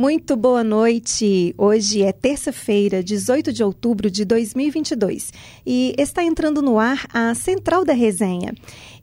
Muito 0.00 0.34
boa 0.34 0.64
noite. 0.64 1.54
Hoje 1.58 2.02
é 2.02 2.10
terça-feira, 2.10 3.04
18 3.04 3.52
de 3.52 3.62
outubro 3.62 4.10
de 4.10 4.24
2022 4.24 5.30
e 5.66 5.94
está 5.98 6.24
entrando 6.24 6.62
no 6.62 6.78
ar 6.78 7.06
a 7.12 7.34
Central 7.34 7.84
da 7.84 7.92
Resenha. 7.92 8.54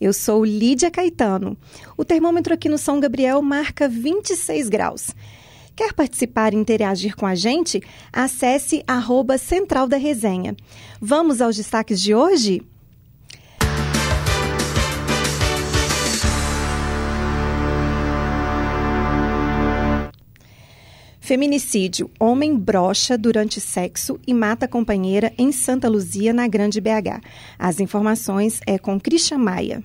Eu 0.01 0.11
sou 0.11 0.43
Lídia 0.43 0.89
Caetano. 0.89 1.55
O 1.95 2.03
termômetro 2.03 2.51
aqui 2.51 2.67
no 2.67 2.79
São 2.79 2.99
Gabriel 2.99 3.43
marca 3.43 3.87
26 3.87 4.69
graus. 4.69 5.11
Quer 5.75 5.93
participar 5.93 6.51
e 6.51 6.57
interagir 6.57 7.15
com 7.15 7.27
a 7.27 7.35
gente? 7.35 7.79
Acesse 8.11 8.83
arroba 8.87 9.37
Central 9.37 9.87
da 9.87 9.97
Resenha. 9.97 10.57
Vamos 10.99 11.41
aos 11.41 11.55
destaques 11.55 12.01
de 12.01 12.15
hoje? 12.15 12.63
Feminicídio. 21.27 22.09
Homem 22.17 22.55
brocha 22.55 23.17
durante 23.17 23.59
sexo 23.59 24.17
e 24.25 24.33
mata 24.33 24.65
companheira 24.65 25.33
em 25.37 25.51
Santa 25.51 25.89
Luzia, 25.89 26.31
na 26.31 26.47
Grande 26.47 26.79
BH. 26.79 27.21
As 27.59 27.81
informações 27.81 28.61
é 28.65 28.79
com 28.79 28.97
Christian 28.97 29.39
Maia. 29.39 29.83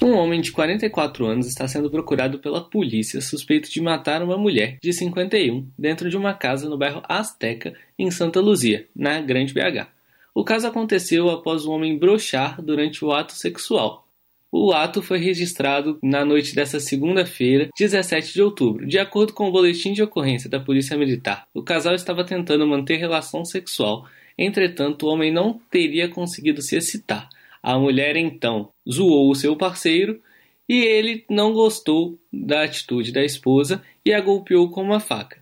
Um 0.00 0.12
homem 0.12 0.40
de 0.40 0.50
44 0.50 1.26
anos 1.26 1.46
está 1.46 1.68
sendo 1.68 1.90
procurado 1.90 2.38
pela 2.38 2.64
polícia 2.64 3.20
suspeito 3.20 3.70
de 3.70 3.82
matar 3.82 4.22
uma 4.22 4.38
mulher 4.38 4.78
de 4.82 4.94
51 4.94 5.68
dentro 5.78 6.08
de 6.08 6.16
uma 6.16 6.32
casa 6.32 6.70
no 6.70 6.78
bairro 6.78 7.02
Azteca, 7.06 7.74
em 7.98 8.10
Santa 8.10 8.40
Luzia, 8.40 8.88
na 8.96 9.20
Grande 9.20 9.52
BH. 9.52 9.88
O 10.34 10.42
caso 10.42 10.66
aconteceu 10.66 11.28
após 11.28 11.66
o 11.66 11.70
homem 11.70 11.98
brochar 11.98 12.62
durante 12.62 13.04
o 13.04 13.12
ato 13.12 13.34
sexual. 13.34 14.08
O 14.54 14.70
ato 14.70 15.00
foi 15.00 15.16
registrado 15.16 15.98
na 16.02 16.26
noite 16.26 16.54
desta 16.54 16.78
segunda-feira, 16.78 17.70
17 17.74 18.34
de 18.34 18.42
outubro. 18.42 18.86
De 18.86 18.98
acordo 18.98 19.32
com 19.32 19.48
o 19.48 19.50
boletim 19.50 19.94
de 19.94 20.02
ocorrência 20.02 20.50
da 20.50 20.60
Polícia 20.60 20.94
Militar, 20.94 21.46
o 21.54 21.62
casal 21.62 21.94
estava 21.94 22.22
tentando 22.22 22.66
manter 22.66 22.96
relação 22.96 23.46
sexual, 23.46 24.06
entretanto, 24.36 25.06
o 25.06 25.08
homem 25.08 25.32
não 25.32 25.58
teria 25.70 26.06
conseguido 26.06 26.60
se 26.60 26.76
excitar. 26.76 27.30
A 27.62 27.78
mulher 27.78 28.14
então 28.14 28.68
zoou 28.86 29.30
o 29.30 29.34
seu 29.34 29.56
parceiro 29.56 30.20
e 30.68 30.84
ele 30.84 31.24
não 31.30 31.54
gostou 31.54 32.18
da 32.30 32.62
atitude 32.62 33.10
da 33.10 33.24
esposa 33.24 33.82
e 34.04 34.12
a 34.12 34.20
golpeou 34.20 34.70
com 34.70 34.82
uma 34.82 35.00
faca. 35.00 35.38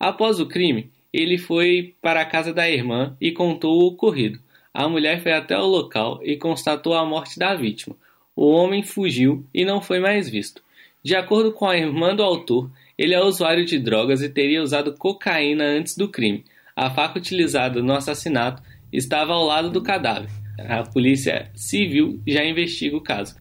Após 0.00 0.40
o 0.40 0.46
crime, 0.46 0.90
ele 1.12 1.36
foi 1.36 1.94
para 2.00 2.22
a 2.22 2.26
casa 2.26 2.50
da 2.50 2.66
irmã 2.70 3.14
e 3.20 3.30
contou 3.30 3.82
o 3.82 3.88
ocorrido. 3.88 4.40
A 4.72 4.88
mulher 4.88 5.22
foi 5.22 5.32
até 5.32 5.54
o 5.58 5.66
local 5.66 6.18
e 6.22 6.38
constatou 6.38 6.94
a 6.94 7.04
morte 7.04 7.38
da 7.38 7.54
vítima. 7.54 7.94
O 8.36 8.50
homem 8.50 8.82
fugiu 8.82 9.44
e 9.52 9.64
não 9.64 9.80
foi 9.80 10.00
mais 10.00 10.28
visto. 10.28 10.62
De 11.02 11.14
acordo 11.14 11.52
com 11.52 11.66
a 11.66 11.76
irmã 11.76 12.16
do 12.16 12.22
autor, 12.22 12.70
ele 12.96 13.14
é 13.14 13.22
usuário 13.22 13.64
de 13.64 13.78
drogas 13.78 14.22
e 14.22 14.28
teria 14.28 14.62
usado 14.62 14.94
cocaína 14.96 15.64
antes 15.64 15.96
do 15.96 16.08
crime. 16.08 16.44
A 16.74 16.90
faca 16.90 17.18
utilizada 17.18 17.82
no 17.82 17.92
assassinato 17.92 18.62
estava 18.92 19.32
ao 19.32 19.44
lado 19.44 19.70
do 19.70 19.82
cadáver. 19.82 20.30
A 20.58 20.82
polícia 20.82 21.50
civil 21.54 22.20
já 22.26 22.44
investiga 22.44 22.96
o 22.96 23.00
caso. 23.00 23.36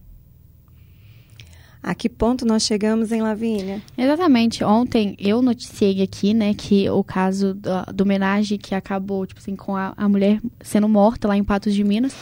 A 1.83 1.93
que 1.93 2.07
ponto 2.07 2.45
nós 2.45 2.63
chegamos 2.63 3.11
em 3.11 3.21
Lavínia? 3.21 3.81
Exatamente. 3.97 4.63
Ontem 4.63 5.17
eu 5.19 5.41
noticiei 5.41 6.01
aqui, 6.01 6.33
né, 6.33 6.53
que 6.53 6.89
o 6.89 7.03
caso 7.03 7.53
do, 7.53 7.93
do 7.93 8.01
homenagem 8.03 8.57
que 8.57 8.73
acabou, 8.73 9.25
tipo 9.25 9.41
assim, 9.41 9.53
com 9.53 9.75
a, 9.75 9.93
a 9.97 10.07
mulher 10.07 10.39
sendo 10.61 10.87
morta 10.87 11.27
lá 11.27 11.35
em 11.35 11.43
Patos 11.43 11.73
de 11.73 11.83
Minas. 11.83 12.15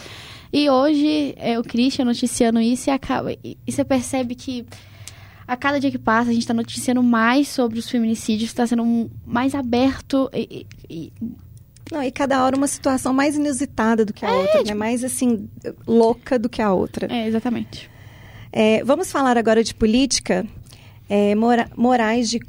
E 0.52 0.68
hoje 0.68 1.34
é 1.38 1.58
o 1.58 1.64
Christian 1.64 2.04
noticiando 2.04 2.60
isso 2.60 2.90
e, 2.90 2.92
acaba, 2.92 3.32
e 3.32 3.56
você 3.66 3.84
percebe 3.84 4.34
que 4.34 4.66
a 5.46 5.56
cada 5.56 5.80
dia 5.80 5.90
que 5.90 5.98
passa 5.98 6.30
a 6.30 6.32
gente 6.32 6.42
está 6.42 6.54
noticiando 6.54 7.02
mais 7.02 7.48
sobre 7.48 7.78
os 7.78 7.88
feminicídios, 7.88 8.50
está 8.50 8.66
sendo 8.66 9.10
mais 9.26 9.54
aberto 9.54 10.30
e, 10.32 10.66
e, 10.88 11.12
não, 11.90 12.02
e 12.02 12.10
cada 12.10 12.42
hora 12.42 12.56
uma 12.56 12.66
situação 12.66 13.12
mais 13.12 13.36
inusitada 13.36 14.04
do 14.04 14.12
que 14.12 14.24
a 14.24 14.30
é, 14.30 14.32
outra, 14.32 14.52
né? 14.52 14.58
tipo... 14.58 14.68
né? 14.68 14.74
Mais 14.74 15.04
assim, 15.04 15.48
louca 15.86 16.38
do 16.38 16.48
que 16.48 16.62
a 16.62 16.72
outra. 16.72 17.06
É, 17.12 17.26
exatamente. 17.26 17.90
É, 18.50 18.82
vamos 18.84 19.10
falar 19.10 19.36
agora 19.36 19.62
de 19.62 19.74
política. 19.74 20.46
É, 21.14 21.34
Mora 21.34 21.68
Moraes 21.76 22.30
de 22.30 22.40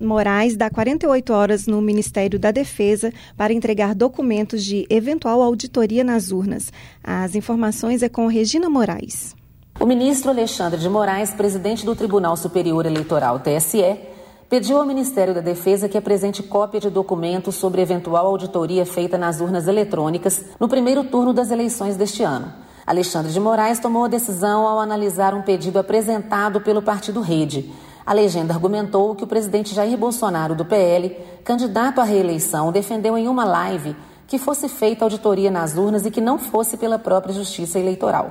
Moraes 0.00 0.56
dá 0.56 0.70
48 0.70 1.34
horas 1.34 1.66
no 1.66 1.82
Ministério 1.82 2.38
da 2.38 2.50
Defesa 2.50 3.12
para 3.36 3.52
entregar 3.52 3.94
documentos 3.94 4.64
de 4.64 4.86
eventual 4.88 5.42
auditoria 5.42 6.02
nas 6.02 6.32
urnas. 6.32 6.72
As 7.04 7.34
informações 7.34 8.02
é 8.02 8.08
com 8.08 8.26
Regina 8.26 8.70
Moraes. 8.70 9.36
O 9.78 9.84
ministro 9.84 10.30
Alexandre 10.30 10.80
de 10.80 10.88
Moraes, 10.88 11.34
presidente 11.34 11.84
do 11.84 11.94
Tribunal 11.94 12.38
Superior 12.38 12.86
Eleitoral, 12.86 13.38
TSE, 13.38 13.98
pediu 14.48 14.78
ao 14.78 14.86
Ministério 14.86 15.34
da 15.34 15.42
Defesa 15.42 15.86
que 15.86 15.98
apresente 15.98 16.42
cópia 16.42 16.80
de 16.80 16.88
documentos 16.88 17.56
sobre 17.56 17.82
eventual 17.82 18.26
auditoria 18.28 18.86
feita 18.86 19.18
nas 19.18 19.42
urnas 19.42 19.68
eletrônicas 19.68 20.42
no 20.58 20.70
primeiro 20.70 21.04
turno 21.04 21.34
das 21.34 21.50
eleições 21.50 21.96
deste 21.96 22.22
ano. 22.22 22.50
Alexandre 22.86 23.30
de 23.30 23.40
Moraes 23.40 23.78
tomou 23.78 24.04
a 24.06 24.08
decisão 24.08 24.66
ao 24.66 24.80
analisar 24.80 25.34
um 25.34 25.42
pedido 25.42 25.78
apresentado 25.78 26.62
pelo 26.62 26.80
partido 26.80 27.20
Rede 27.20 27.70
a 28.06 28.12
legenda 28.12 28.54
argumentou 28.54 29.16
que 29.16 29.24
o 29.24 29.26
presidente 29.26 29.74
Jair 29.74 29.98
Bolsonaro, 29.98 30.54
do 30.54 30.64
PL, 30.64 31.10
candidato 31.42 32.00
à 32.00 32.04
reeleição, 32.04 32.70
defendeu 32.70 33.18
em 33.18 33.26
uma 33.26 33.44
live 33.44 33.96
que 34.28 34.38
fosse 34.38 34.68
feita 34.68 35.04
auditoria 35.04 35.50
nas 35.50 35.76
urnas 35.76 36.06
e 36.06 36.10
que 36.10 36.20
não 36.20 36.38
fosse 36.38 36.76
pela 36.76 37.00
própria 37.00 37.34
Justiça 37.34 37.80
Eleitoral. 37.80 38.30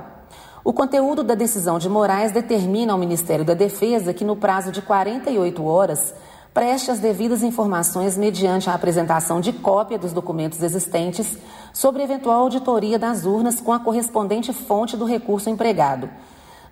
O 0.64 0.72
conteúdo 0.72 1.22
da 1.22 1.34
decisão 1.34 1.78
de 1.78 1.90
Moraes 1.90 2.32
determina 2.32 2.94
ao 2.94 2.98
Ministério 2.98 3.44
da 3.44 3.52
Defesa 3.52 4.14
que, 4.14 4.24
no 4.24 4.34
prazo 4.34 4.72
de 4.72 4.80
48 4.80 5.62
horas, 5.62 6.14
preste 6.54 6.90
as 6.90 6.98
devidas 6.98 7.42
informações 7.42 8.16
mediante 8.16 8.70
a 8.70 8.74
apresentação 8.74 9.42
de 9.42 9.52
cópia 9.52 9.98
dos 9.98 10.12
documentos 10.12 10.62
existentes 10.62 11.36
sobre 11.74 12.02
eventual 12.02 12.40
auditoria 12.40 12.98
das 12.98 13.26
urnas 13.26 13.60
com 13.60 13.74
a 13.74 13.78
correspondente 13.78 14.54
fonte 14.54 14.96
do 14.96 15.04
recurso 15.04 15.50
empregado 15.50 16.08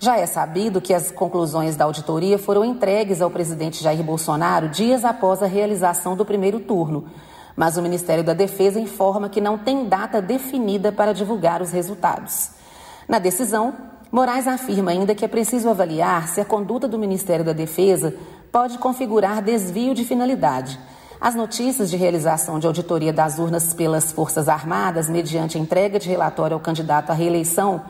já 0.04 0.19
é 0.19 0.26
sabido 0.26 0.82
que 0.82 0.92
as 0.92 1.10
conclusões 1.10 1.76
da 1.76 1.87
auditoria 1.87 2.38
foram 2.38 2.62
entregues 2.62 3.22
ao 3.22 3.31
presidente 3.31 3.82
Jair 3.82 4.04
Bolsonaro 4.04 4.69
dias 4.69 5.03
após 5.03 5.42
a 5.42 5.47
realização 5.47 6.15
do 6.15 6.26
primeiro 6.26 6.60
turno, 6.60 7.06
mas 7.56 7.78
o 7.78 7.82
Ministério 7.82 8.22
da 8.22 8.34
Defesa 8.34 8.78
informa 8.78 9.31
que 9.31 9.41
não 9.41 9.56
tem 9.56 9.88
data 9.88 10.20
definida 10.20 10.92
para 10.92 11.15
divulgar 11.15 11.62
os 11.62 11.70
resultados. 11.70 12.50
Na 13.09 13.19
decisão, 13.19 13.72
Moraes 14.12 14.47
afirma 14.47 14.91
ainda 14.91 15.15
que 15.15 15.25
é 15.25 15.28
preciso 15.28 15.70
avaliar 15.70 16.28
se 16.28 16.38
a 16.38 16.44
conduta 16.44 16.86
do 16.86 16.98
Ministério 16.98 17.44
da 17.44 17.54
Defesa 17.54 18.15
pode 18.53 18.76
configurar 18.76 19.42
desvio 19.42 19.94
de 19.94 20.04
finalidade. 20.04 20.78
As 21.19 21.34
notícias 21.34 21.88
de 21.88 21.97
realização 21.97 22.59
de 22.59 22.66
auditoria 22.66 23.12
das 23.12 23.38
urnas 23.38 23.72
pelas 23.72 24.12
Forças 24.12 24.50
Armadas, 24.50 25.09
mediante 25.09 25.59
entrega 25.59 25.98
de 25.98 26.10
relatório 26.10 26.54
ao 26.54 26.60
candidato 26.60 27.10
à 27.10 27.15
reeleição, 27.15 27.81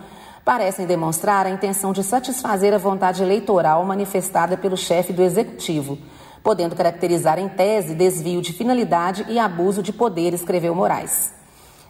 parecem 0.44 0.84
demonstrar 0.84 1.46
a 1.46 1.50
intenção 1.50 1.92
de 1.92 2.04
satisfazer 2.04 2.74
a 2.74 2.78
vontade 2.78 3.22
eleitoral 3.22 3.84
manifestada 3.84 4.56
pelo 4.56 4.76
chefe 4.76 5.12
do 5.12 5.22
executivo, 5.22 5.96
podendo 6.42 6.76
caracterizar 6.76 7.38
em 7.38 7.48
tese 7.48 7.94
desvio 7.94 8.42
de 8.42 8.52
finalidade 8.52 9.24
e 9.28 9.38
abuso 9.38 9.82
de 9.82 9.92
poder, 9.92 10.34
escreveu 10.34 10.74
Moraes. 10.74 11.32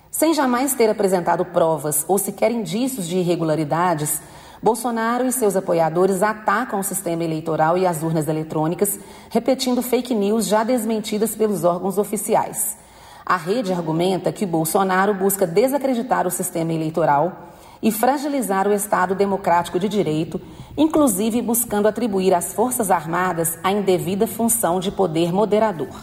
Sem 0.09 0.33
jamais 0.33 0.75
ter 0.75 0.89
apresentado 0.89 1.45
provas 1.45 2.05
ou 2.07 2.17
sequer 2.17 2.53
indícios 2.53 3.09
de 3.09 3.19
irregularidades, 3.19 4.23
Bolsonaro 4.63 5.27
e 5.27 5.33
seus 5.33 5.57
apoiadores 5.57 6.23
atacam 6.23 6.79
o 6.79 6.85
sistema 6.85 7.25
eleitoral 7.25 7.77
e 7.77 7.85
as 7.85 8.03
urnas 8.03 8.29
eletrônicas, 8.29 8.99
repetindo 9.29 9.83
fake 9.83 10.15
news 10.15 10.47
já 10.47 10.63
desmentidas 10.63 11.35
pelos 11.35 11.65
órgãos 11.65 11.99
oficiais. 11.99 12.79
A 13.27 13.37
rede 13.37 13.73
argumenta 13.73 14.31
que 14.31 14.47
Bolsonaro 14.47 15.13
busca 15.13 15.47
desacreditar 15.47 16.27
o 16.27 16.31
sistema 16.31 16.73
eleitoral 16.73 17.54
e 17.85 17.93
fragilizar 17.93 18.67
o 18.67 18.73
Estado 18.73 19.15
democrático 19.15 19.79
de 19.79 19.91
direito, 19.91 20.41
inclusive 20.75 21.43
buscando 21.43 21.87
atribuir 21.87 22.33
às 22.33 22.55
Forças 22.55 22.91
Armadas 22.91 23.59
a 23.63 23.71
indevida 23.71 24.27
função 24.27 24.81
de 24.81 24.91
poder 24.91 25.31
moderador. 25.31 25.95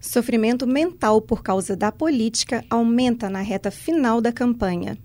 Sofrimento 0.00 0.66
mental 0.66 1.20
por 1.20 1.40
causa 1.40 1.76
da 1.76 1.92
política 1.92 2.64
aumenta 2.68 3.30
na 3.30 3.40
reta 3.42 3.70
final 3.70 4.20
da 4.20 4.32
campanha. 4.32 4.98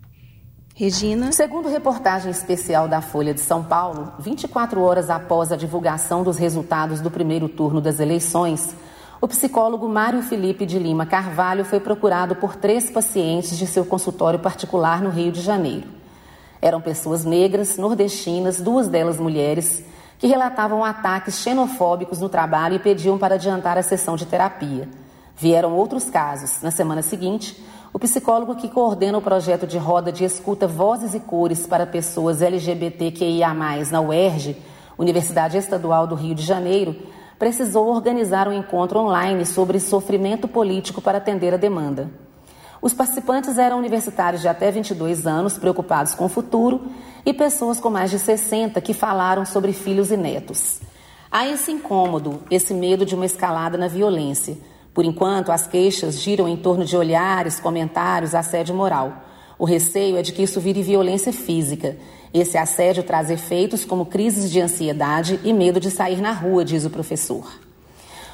Regina. 0.74 1.32
Segundo 1.32 1.70
reportagem 1.70 2.32
especial 2.32 2.88
da 2.88 3.00
Folha 3.00 3.36
de 3.36 3.42
São 3.42 3.64
Paulo, 3.64 4.14
24 4.18 4.82
horas 4.82 5.12
após 5.12 5.52
a 5.52 5.56
divulgação 5.56 6.24
dos 6.24 6.38
resultados 6.38 7.00
do 7.00 7.12
primeiro 7.12 7.48
turno 7.48 7.80
das 7.80 8.00
eleições, 8.00 8.76
o 9.24 9.28
psicólogo 9.30 9.88
Mário 9.88 10.22
Felipe 10.22 10.66
de 10.66 10.78
Lima 10.78 11.06
Carvalho 11.06 11.64
foi 11.64 11.80
procurado 11.80 12.36
por 12.36 12.58
três 12.58 12.92
pacientes 12.92 13.58
de 13.58 13.66
seu 13.66 13.86
consultório 13.86 14.38
particular 14.38 15.02
no 15.02 15.10
Rio 15.10 15.32
de 15.32 15.40
Janeiro. 15.40 15.88
Eram 16.62 16.82
pessoas 16.82 17.24
negras, 17.24 17.78
nordestinas, 17.78 18.60
duas 18.60 18.90
delas 18.90 19.22
mulheres, 19.22 19.82
que 20.20 20.28
relatavam 20.28 20.84
ataques 20.84 21.36
xenofóbicos 21.36 22.20
no 22.20 22.28
trabalho 22.28 22.76
e 22.76 22.80
pediam 22.80 23.18
para 23.18 23.36
adiantar 23.36 23.78
a 23.78 23.82
sessão 23.82 24.18
de 24.18 24.26
terapia. 24.26 24.90
Vieram 25.38 25.74
outros 25.74 26.10
casos. 26.10 26.62
Na 26.62 26.70
semana 26.70 27.02
seguinte, 27.02 27.64
o 27.94 28.00
psicólogo 28.00 28.56
que 28.56 28.68
coordena 28.68 29.18
o 29.18 29.22
projeto 29.22 29.66
de 29.66 29.78
roda 29.78 30.12
de 30.12 30.26
escuta 30.26 30.68
Vozes 30.68 31.16
e 31.16 31.22
Cores 31.22 31.66
para 31.66 31.86
pessoas 31.86 32.42
LGBTQIA, 32.42 33.54
na 33.54 34.02
UERJ, 34.02 34.58
Universidade 34.98 35.58
Estadual 35.58 36.08
do 36.08 36.14
Rio 36.14 36.36
de 36.36 36.44
Janeiro, 36.44 36.94
precisou 37.38 37.88
organizar 37.88 38.48
um 38.48 38.54
encontro 38.54 39.00
online 39.00 39.46
sobre 39.46 39.80
sofrimento 39.80 40.48
político 40.48 41.02
para 41.02 41.18
atender 41.18 41.54
a 41.54 41.58
demanda. 41.58 42.10
Os 42.82 42.94
participantes 42.94 43.58
eram 43.58 43.78
universitários 43.78 44.42
de 44.42 44.48
até 44.48 44.70
22 44.70 45.26
anos, 45.26 45.58
preocupados 45.58 46.14
com 46.14 46.26
o 46.26 46.30
futuro, 46.30 46.82
e 47.26 47.34
pessoas 47.34 47.80
com 47.80 47.90
mais 47.90 48.12
de 48.12 48.20
60 48.20 48.80
que 48.82 48.94
falaram 48.94 49.46
sobre 49.46 49.72
filhos 49.72 50.12
e 50.12 50.18
netos. 50.18 50.82
Há 51.32 51.48
esse 51.48 51.72
incômodo, 51.72 52.42
esse 52.52 52.74
medo 52.74 53.06
de 53.06 53.16
uma 53.16 53.26
escalada 53.26 53.78
na 53.78 53.88
violência. 53.88 54.58
Por 54.94 55.06
enquanto, 55.06 55.52
as 55.52 55.66
queixas 55.66 56.20
giram 56.20 56.48
em 56.48 56.58
torno 56.58 56.86
de 56.86 56.96
olhares, 56.96 57.60
comentários, 57.60 58.36
assédio 58.36 58.76
moral. 58.76 59.14
O 59.58 59.66
receio 59.66 60.18
é 60.18 60.22
de 60.22 60.32
que 60.32 60.44
isso 60.44 60.60
vire 60.60 60.82
violência 60.82 61.32
física. 61.32 61.98
Esse 62.34 62.58
assédio 62.58 63.04
traz 63.04 63.30
efeitos 63.30 63.86
como 63.86 64.08
crises 64.08 64.50
de 64.50 64.60
ansiedade 64.60 65.40
e 65.44 65.54
medo 65.54 65.80
de 65.80 65.92
sair 65.92 66.20
na 66.20 66.32
rua, 66.32 66.66
diz 66.66 66.84
o 66.86 66.90
professor. 66.90 67.48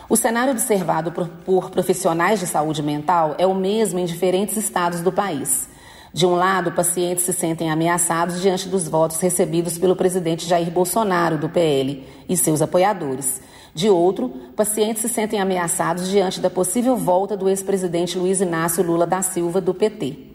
O 0.09 0.15
cenário 0.15 0.53
observado 0.53 1.11
por, 1.11 1.27
por, 1.27 1.69
profissionais 1.69 2.39
de 2.39 2.47
saúde 2.47 2.81
mental 2.81 3.35
é 3.37 3.45
o 3.45 3.53
mesmo 3.53 3.99
em 3.99 4.05
diferentes 4.05 4.57
estados 4.57 5.01
do 5.01 5.11
país. 5.11 5.69
De 6.11 6.25
um 6.25 6.33
lado, 6.33 6.71
pacientes 6.71 7.23
se 7.23 7.33
sentem 7.33 7.69
ameaçados 7.69 8.41
diante 8.41 8.67
dos 8.67 8.87
votos 8.87 9.19
recebidos 9.19 9.77
pelo 9.77 9.95
presidente 9.95 10.47
Jair 10.47 10.71
Bolsonaro, 10.71 11.37
do 11.37 11.47
PL, 11.47 12.03
e 12.27 12.35
seus 12.35 12.61
apoiadores. 12.61 13.39
De 13.75 13.87
outro, 13.87 14.29
pacientes 14.55 15.03
se 15.03 15.09
sentem 15.09 15.39
ameaçados 15.39 16.07
diante 16.09 16.39
da 16.39 16.49
possível 16.49 16.97
volta 16.97 17.37
do 17.37 17.47
ex-presidente 17.47 18.17
Luiz 18.17 18.41
Inácio 18.41 18.83
Lula 18.83 19.05
da 19.05 19.21
Silva, 19.21 19.61
do 19.61 19.75
PT. 19.75 20.28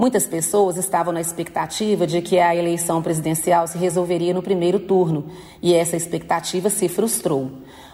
Muitas 0.00 0.26
pessoas 0.26 0.78
estavam 0.78 1.12
na 1.12 1.20
expectativa 1.20 2.06
de 2.06 2.22
que 2.22 2.38
a 2.38 2.56
eleição 2.56 3.02
presidencial 3.02 3.66
se 3.66 3.76
resolveria 3.76 4.32
no 4.32 4.42
primeiro 4.42 4.80
turno, 4.80 5.26
e 5.60 5.74
essa 5.74 5.94
expectativa 5.94 6.70
se 6.70 6.88
frustrou. 6.88 7.50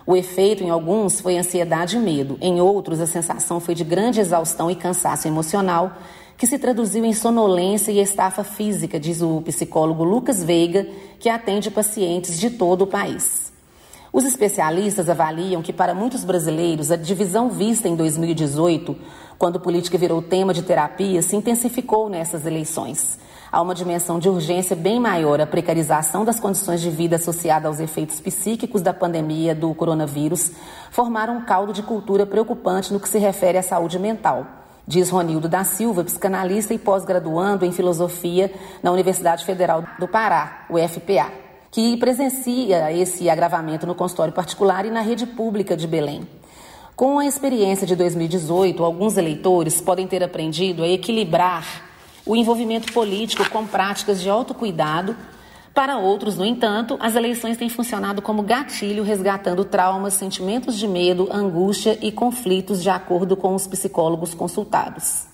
O 0.06 0.14
efeito 0.14 0.62
em 0.62 0.70
alguns 0.70 1.20
foi 1.20 1.36
ansiedade 1.36 1.96
e 1.96 1.98
medo, 1.98 2.38
em 2.40 2.60
outros, 2.60 3.00
a 3.00 3.06
sensação 3.06 3.58
foi 3.58 3.74
de 3.74 3.82
grande 3.82 4.20
exaustão 4.20 4.70
e 4.70 4.76
cansaço 4.76 5.26
emocional, 5.26 5.98
que 6.38 6.46
se 6.46 6.60
traduziu 6.60 7.04
em 7.04 7.12
sonolência 7.12 7.90
e 7.90 7.98
estafa 7.98 8.44
física, 8.44 9.00
diz 9.00 9.20
o 9.20 9.42
psicólogo 9.42 10.04
Lucas 10.04 10.44
Veiga, 10.44 10.86
que 11.18 11.28
atende 11.28 11.72
pacientes 11.72 12.38
de 12.38 12.50
todo 12.50 12.82
o 12.82 12.86
país. 12.86 13.46
Os 14.12 14.24
especialistas 14.24 15.10
avaliam 15.10 15.60
que, 15.60 15.72
para 15.72 15.92
muitos 15.92 16.24
brasileiros, 16.24 16.90
a 16.90 16.96
divisão 16.96 17.50
vista 17.50 17.86
em 17.86 17.94
2018, 17.94 18.96
quando 19.38 19.60
política 19.60 19.98
virou 19.98 20.22
tema 20.22 20.54
de 20.54 20.62
terapia, 20.62 21.20
se 21.22 21.36
intensificou 21.36 22.08
nessas 22.08 22.46
eleições. 22.46 23.18
Há 23.50 23.60
uma 23.60 23.74
dimensão 23.74 24.18
de 24.18 24.28
urgência 24.28 24.74
bem 24.74 24.98
maior 24.98 25.40
a 25.40 25.46
precarização 25.46 26.24
das 26.24 26.40
condições 26.40 26.80
de 26.80 26.90
vida 26.90 27.16
associada 27.16 27.68
aos 27.68 27.80
efeitos 27.80 28.20
psíquicos 28.20 28.82
da 28.82 28.92
pandemia 28.92 29.54
do 29.54 29.74
coronavírus, 29.74 30.52
formaram 30.90 31.36
um 31.36 31.44
caldo 31.44 31.72
de 31.72 31.82
cultura 31.82 32.26
preocupante 32.26 32.92
no 32.92 33.00
que 33.00 33.08
se 33.08 33.18
refere 33.18 33.58
à 33.58 33.62
saúde 33.62 33.98
mental 33.98 34.46
diz 34.86 35.10
Ronildo 35.10 35.48
da 35.48 35.64
Silva, 35.64 36.04
psicanalista 36.04 36.72
e 36.72 36.78
pós-graduando 36.78 37.64
em 37.64 37.72
filosofia 37.72 38.52
na 38.82 38.92
Universidade 38.92 39.44
Federal 39.44 39.84
do 39.98 40.06
Pará, 40.06 40.66
UFPA, 40.70 41.32
que 41.70 41.96
presencia 41.96 42.92
esse 42.92 43.28
agravamento 43.28 43.86
no 43.86 43.94
consultório 43.94 44.32
particular 44.32 44.86
e 44.86 44.90
na 44.90 45.00
rede 45.00 45.26
pública 45.26 45.76
de 45.76 45.88
Belém. 45.88 46.28
Com 46.96 47.18
a 47.18 47.26
experiência 47.26 47.86
de 47.86 47.94
2018, 47.94 48.82
alguns 48.82 49.18
eleitores 49.18 49.82
podem 49.82 50.06
ter 50.06 50.24
aprendido 50.24 50.82
a 50.82 50.88
equilibrar 50.88 51.84
o 52.24 52.34
envolvimento 52.34 52.90
político 52.90 53.46
com 53.50 53.66
práticas 53.66 54.18
de 54.18 54.30
autocuidado 54.30 55.14
para 55.74 55.98
outros, 55.98 56.38
no 56.38 56.44
entanto, 56.46 56.96
as 56.98 57.14
eleições 57.14 57.58
têm 57.58 57.68
funcionado 57.68 58.22
como 58.22 58.42
gatilho, 58.42 59.04
resgatando 59.04 59.62
traumas, 59.62 60.14
sentimentos 60.14 60.78
de 60.78 60.88
medo, 60.88 61.28
angústia 61.30 61.98
e 62.00 62.10
conflitos, 62.10 62.82
de 62.82 62.88
acordo 62.88 63.36
com 63.36 63.54
os 63.54 63.66
psicólogos 63.66 64.32
consultados. 64.32 65.26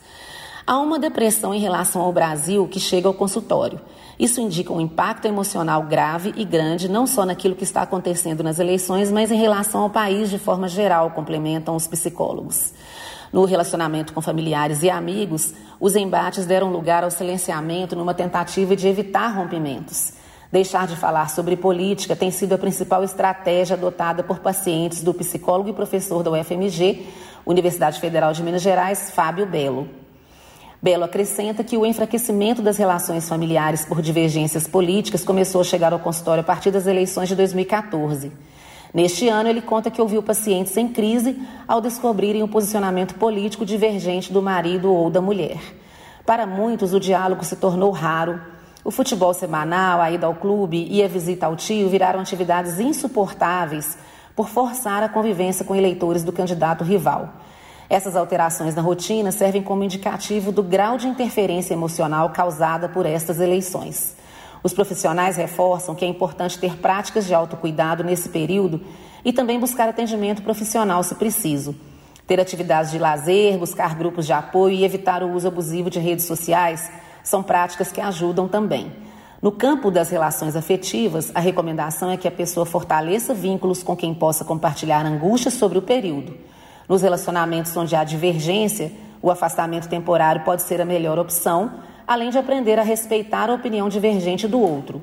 Há 0.66 0.80
uma 0.80 0.98
depressão 0.98 1.54
em 1.54 1.60
relação 1.60 2.02
ao 2.02 2.12
Brasil 2.12 2.66
que 2.66 2.80
chega 2.80 3.06
ao 3.06 3.14
consultório. 3.14 3.80
Isso 4.18 4.40
indica 4.40 4.72
um 4.72 4.80
impacto 4.80 5.26
emocional 5.26 5.82
grave 5.84 6.32
e 6.36 6.44
grande, 6.44 6.88
não 6.88 7.06
só 7.06 7.24
naquilo 7.24 7.54
que 7.54 7.64
está 7.64 7.82
acontecendo 7.82 8.42
nas 8.42 8.58
eleições, 8.58 9.10
mas 9.10 9.30
em 9.30 9.36
relação 9.36 9.82
ao 9.82 9.90
país 9.90 10.30
de 10.30 10.38
forma 10.38 10.68
geral, 10.68 11.10
complementam 11.10 11.74
os 11.74 11.86
psicólogos. 11.86 12.72
No 13.32 13.44
relacionamento 13.46 14.12
com 14.12 14.20
familiares 14.20 14.82
e 14.82 14.90
amigos, 14.90 15.54
os 15.80 15.96
embates 15.96 16.44
deram 16.44 16.70
lugar 16.70 17.02
ao 17.02 17.10
silenciamento 17.10 17.96
numa 17.96 18.12
tentativa 18.12 18.76
de 18.76 18.86
evitar 18.86 19.28
rompimentos. 19.28 20.12
Deixar 20.52 20.86
de 20.86 20.94
falar 20.96 21.30
sobre 21.30 21.56
política 21.56 22.14
tem 22.14 22.30
sido 22.30 22.52
a 22.52 22.58
principal 22.58 23.02
estratégia 23.02 23.74
adotada 23.74 24.22
por 24.22 24.40
pacientes 24.40 25.02
do 25.02 25.14
psicólogo 25.14 25.70
e 25.70 25.72
professor 25.72 26.22
da 26.22 26.30
UFMG, 26.30 27.06
Universidade 27.46 27.98
Federal 27.98 28.34
de 28.34 28.42
Minas 28.42 28.60
Gerais, 28.60 29.10
Fábio 29.10 29.46
Belo. 29.46 30.01
Belo 30.82 31.04
acrescenta 31.04 31.62
que 31.62 31.76
o 31.76 31.86
enfraquecimento 31.86 32.60
das 32.60 32.76
relações 32.76 33.28
familiares 33.28 33.84
por 33.84 34.02
divergências 34.02 34.66
políticas 34.66 35.24
começou 35.24 35.60
a 35.60 35.64
chegar 35.64 35.92
ao 35.92 36.00
consultório 36.00 36.40
a 36.40 36.44
partir 36.44 36.72
das 36.72 36.88
eleições 36.88 37.28
de 37.28 37.36
2014. 37.36 38.32
Neste 38.92 39.28
ano, 39.28 39.48
ele 39.48 39.62
conta 39.62 39.92
que 39.92 40.02
ouviu 40.02 40.24
pacientes 40.24 40.76
em 40.76 40.88
crise 40.88 41.40
ao 41.68 41.80
descobrirem 41.80 42.42
um 42.42 42.48
posicionamento 42.48 43.14
político 43.14 43.64
divergente 43.64 44.32
do 44.32 44.42
marido 44.42 44.92
ou 44.92 45.08
da 45.08 45.20
mulher. 45.20 45.60
Para 46.26 46.46
muitos, 46.46 46.92
o 46.92 46.98
diálogo 46.98 47.44
se 47.44 47.54
tornou 47.54 47.92
raro 47.92 48.40
o 48.82 48.90
futebol 48.90 49.32
semanal, 49.32 50.00
a 50.00 50.10
ida 50.10 50.26
ao 50.26 50.34
clube 50.34 50.88
e 50.90 51.00
a 51.00 51.06
visita 51.06 51.46
ao 51.46 51.54
tio 51.54 51.88
viraram 51.88 52.18
atividades 52.18 52.80
insuportáveis 52.80 53.96
por 54.34 54.48
forçar 54.48 55.04
a 55.04 55.08
convivência 55.08 55.64
com 55.64 55.76
eleitores 55.76 56.24
do 56.24 56.32
candidato 56.32 56.82
rival. 56.82 57.34
Essas 57.92 58.16
alterações 58.16 58.74
na 58.74 58.80
rotina 58.80 59.30
servem 59.30 59.62
como 59.62 59.84
indicativo 59.84 60.50
do 60.50 60.62
grau 60.62 60.96
de 60.96 61.06
interferência 61.06 61.74
emocional 61.74 62.30
causada 62.30 62.88
por 62.88 63.04
estas 63.04 63.38
eleições. 63.38 64.16
Os 64.62 64.72
profissionais 64.72 65.36
reforçam 65.36 65.94
que 65.94 66.02
é 66.02 66.08
importante 66.08 66.58
ter 66.58 66.78
práticas 66.78 67.26
de 67.26 67.34
autocuidado 67.34 68.02
nesse 68.02 68.30
período 68.30 68.80
e 69.22 69.30
também 69.30 69.60
buscar 69.60 69.90
atendimento 69.90 70.40
profissional 70.40 71.02
se 71.02 71.14
preciso. 71.16 71.76
Ter 72.26 72.40
atividades 72.40 72.90
de 72.90 72.98
lazer, 72.98 73.58
buscar 73.58 73.94
grupos 73.94 74.24
de 74.24 74.32
apoio 74.32 74.74
e 74.74 74.86
evitar 74.86 75.22
o 75.22 75.30
uso 75.30 75.48
abusivo 75.48 75.90
de 75.90 75.98
redes 75.98 76.24
sociais 76.24 76.90
são 77.22 77.42
práticas 77.42 77.92
que 77.92 78.00
ajudam 78.00 78.48
também. 78.48 78.90
No 79.42 79.52
campo 79.52 79.90
das 79.90 80.08
relações 80.08 80.56
afetivas, 80.56 81.30
a 81.34 81.40
recomendação 81.40 82.10
é 82.10 82.16
que 82.16 82.26
a 82.26 82.32
pessoa 82.32 82.64
fortaleça 82.64 83.34
vínculos 83.34 83.82
com 83.82 83.94
quem 83.94 84.14
possa 84.14 84.46
compartilhar 84.46 85.04
angústias 85.04 85.52
sobre 85.52 85.76
o 85.76 85.82
período. 85.82 86.51
Nos 86.88 87.02
relacionamentos 87.02 87.76
onde 87.76 87.94
há 87.94 88.04
divergência, 88.04 88.92
o 89.20 89.30
afastamento 89.30 89.88
temporário 89.88 90.44
pode 90.44 90.62
ser 90.62 90.80
a 90.80 90.84
melhor 90.84 91.18
opção, 91.18 91.80
além 92.06 92.30
de 92.30 92.38
aprender 92.38 92.78
a 92.78 92.82
respeitar 92.82 93.48
a 93.48 93.54
opinião 93.54 93.88
divergente 93.88 94.48
do 94.48 94.60
outro. 94.60 95.00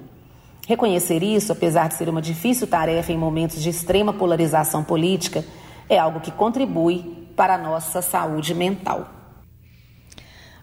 Reconhecer 0.67 1.23
isso, 1.23 1.51
apesar 1.51 1.87
de 1.87 1.95
ser 1.95 2.09
uma 2.09 2.21
difícil 2.21 2.67
tarefa 2.67 3.11
em 3.11 3.17
momentos 3.17 3.61
de 3.61 3.69
extrema 3.69 4.13
polarização 4.13 4.83
política, 4.83 5.43
é 5.89 5.97
algo 5.97 6.19
que 6.19 6.31
contribui 6.31 7.27
para 7.35 7.55
a 7.55 7.57
nossa 7.57 8.01
saúde 8.01 8.53
mental. 8.53 9.09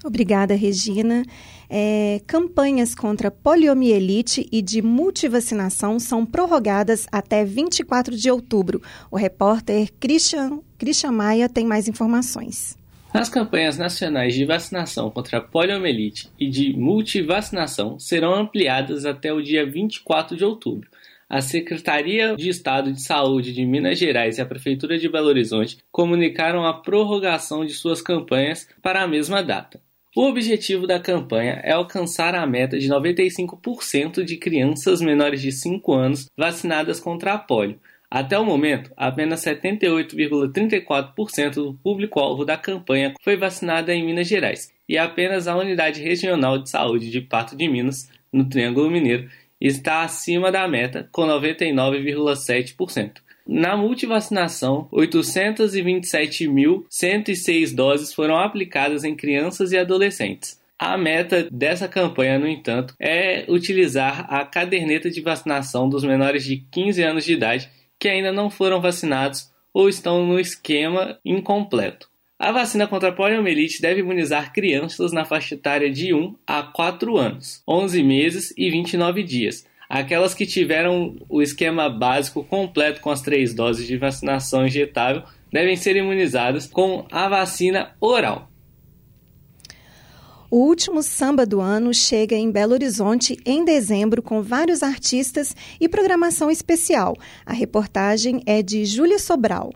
Obrigada, 0.04 0.54
Regina. 0.54 1.24
É, 1.68 2.20
campanhas 2.26 2.94
contra 2.94 3.30
poliomielite 3.30 4.46
e 4.52 4.62
de 4.62 4.80
multivacinação 4.80 5.98
são 5.98 6.24
prorrogadas 6.24 7.08
até 7.10 7.44
24 7.44 8.16
de 8.16 8.30
outubro. 8.30 8.80
O 9.10 9.16
repórter 9.16 9.92
Christian, 9.98 10.60
Christian 10.78 11.12
Maia 11.12 11.48
tem 11.48 11.66
mais 11.66 11.88
informações. 11.88 12.76
As 13.12 13.28
campanhas 13.30 13.78
nacionais 13.78 14.34
de 14.34 14.44
vacinação 14.44 15.10
contra 15.10 15.38
a 15.38 15.40
poliomielite 15.40 16.28
e 16.38 16.48
de 16.48 16.76
multivacinação 16.76 17.98
serão 17.98 18.34
ampliadas 18.34 19.06
até 19.06 19.32
o 19.32 19.40
dia 19.40 19.64
24 19.64 20.36
de 20.36 20.44
outubro. 20.44 20.90
A 21.28 21.40
Secretaria 21.40 22.36
de 22.36 22.48
Estado 22.48 22.92
de 22.92 23.02
Saúde 23.02 23.52
de 23.52 23.64
Minas 23.64 23.98
Gerais 23.98 24.38
e 24.38 24.40
a 24.40 24.46
Prefeitura 24.46 24.98
de 24.98 25.08
Belo 25.08 25.28
Horizonte 25.28 25.78
comunicaram 25.90 26.64
a 26.64 26.74
prorrogação 26.74 27.64
de 27.64 27.72
suas 27.72 28.02
campanhas 28.02 28.68
para 28.82 29.02
a 29.02 29.08
mesma 29.08 29.42
data. 29.42 29.80
O 30.14 30.28
objetivo 30.28 30.86
da 30.86 31.00
campanha 31.00 31.60
é 31.64 31.72
alcançar 31.72 32.34
a 32.34 32.46
meta 32.46 32.78
de 32.78 32.88
95% 32.88 34.24
de 34.24 34.36
crianças 34.36 35.00
menores 35.00 35.42
de 35.42 35.52
5 35.52 35.92
anos 35.92 36.30
vacinadas 36.36 37.00
contra 37.00 37.34
a 37.34 37.38
polio. 37.38 37.78
Até 38.10 38.38
o 38.38 38.44
momento, 38.44 38.90
apenas 38.96 39.44
78,34% 39.44 41.54
do 41.54 41.74
público-alvo 41.74 42.44
da 42.44 42.56
campanha 42.56 43.14
foi 43.22 43.36
vacinada 43.36 43.92
em 43.92 44.04
Minas 44.04 44.28
Gerais, 44.28 44.72
e 44.88 44.96
apenas 44.96 45.48
a 45.48 45.56
Unidade 45.56 46.00
Regional 46.02 46.58
de 46.58 46.70
Saúde 46.70 47.10
de 47.10 47.20
Pato 47.20 47.56
de 47.56 47.68
Minas, 47.68 48.08
no 48.32 48.48
Triângulo 48.48 48.88
Mineiro, 48.90 49.28
está 49.60 50.02
acima 50.02 50.52
da 50.52 50.68
meta, 50.68 51.08
com 51.10 51.22
99,7%. 51.22 53.24
Na 53.46 53.76
multivacinação, 53.76 54.88
827.106 54.92 57.74
doses 57.74 58.12
foram 58.12 58.38
aplicadas 58.38 59.04
em 59.04 59.14
crianças 59.14 59.70
e 59.70 59.78
adolescentes. 59.78 60.60
A 60.78 60.98
meta 60.98 61.48
dessa 61.50 61.88
campanha, 61.88 62.38
no 62.38 62.46
entanto, 62.46 62.94
é 63.00 63.46
utilizar 63.48 64.26
a 64.28 64.44
caderneta 64.44 65.10
de 65.10 65.22
vacinação 65.22 65.88
dos 65.88 66.04
menores 66.04 66.44
de 66.44 66.58
15 66.70 67.02
anos 67.02 67.24
de 67.24 67.32
idade 67.32 67.70
que 68.06 68.10
ainda 68.10 68.30
não 68.30 68.48
foram 68.48 68.80
vacinados 68.80 69.50
ou 69.74 69.88
estão 69.88 70.24
no 70.24 70.38
esquema 70.38 71.18
incompleto. 71.24 72.08
A 72.38 72.52
vacina 72.52 72.86
contra 72.86 73.08
a 73.08 73.12
poliomielite 73.12 73.82
deve 73.82 73.98
imunizar 73.98 74.52
crianças 74.52 75.10
na 75.10 75.24
faixa 75.24 75.56
etária 75.56 75.90
de 75.90 76.14
1 76.14 76.36
a 76.46 76.62
4 76.62 77.16
anos, 77.16 77.64
11 77.66 78.04
meses 78.04 78.54
e 78.56 78.70
29 78.70 79.24
dias. 79.24 79.66
Aquelas 79.88 80.34
que 80.34 80.46
tiveram 80.46 81.16
o 81.28 81.42
esquema 81.42 81.90
básico 81.90 82.44
completo 82.44 83.00
com 83.00 83.10
as 83.10 83.22
três 83.22 83.52
doses 83.52 83.88
de 83.88 83.96
vacinação 83.96 84.64
injetável 84.64 85.24
devem 85.52 85.74
ser 85.74 85.96
imunizadas 85.96 86.68
com 86.68 87.08
a 87.10 87.28
vacina 87.28 87.90
oral. 88.00 88.48
O 90.56 90.60
último 90.60 91.02
samba 91.02 91.44
do 91.44 91.60
ano 91.60 91.92
chega 91.92 92.34
em 92.34 92.50
Belo 92.50 92.72
Horizonte 92.72 93.38
em 93.44 93.62
dezembro 93.62 94.22
com 94.22 94.40
vários 94.40 94.82
artistas 94.82 95.54
e 95.78 95.86
programação 95.86 96.50
especial. 96.50 97.14
A 97.44 97.52
reportagem 97.52 98.42
é 98.46 98.62
de 98.62 98.82
Júlia 98.86 99.18
Sobral. 99.18 99.74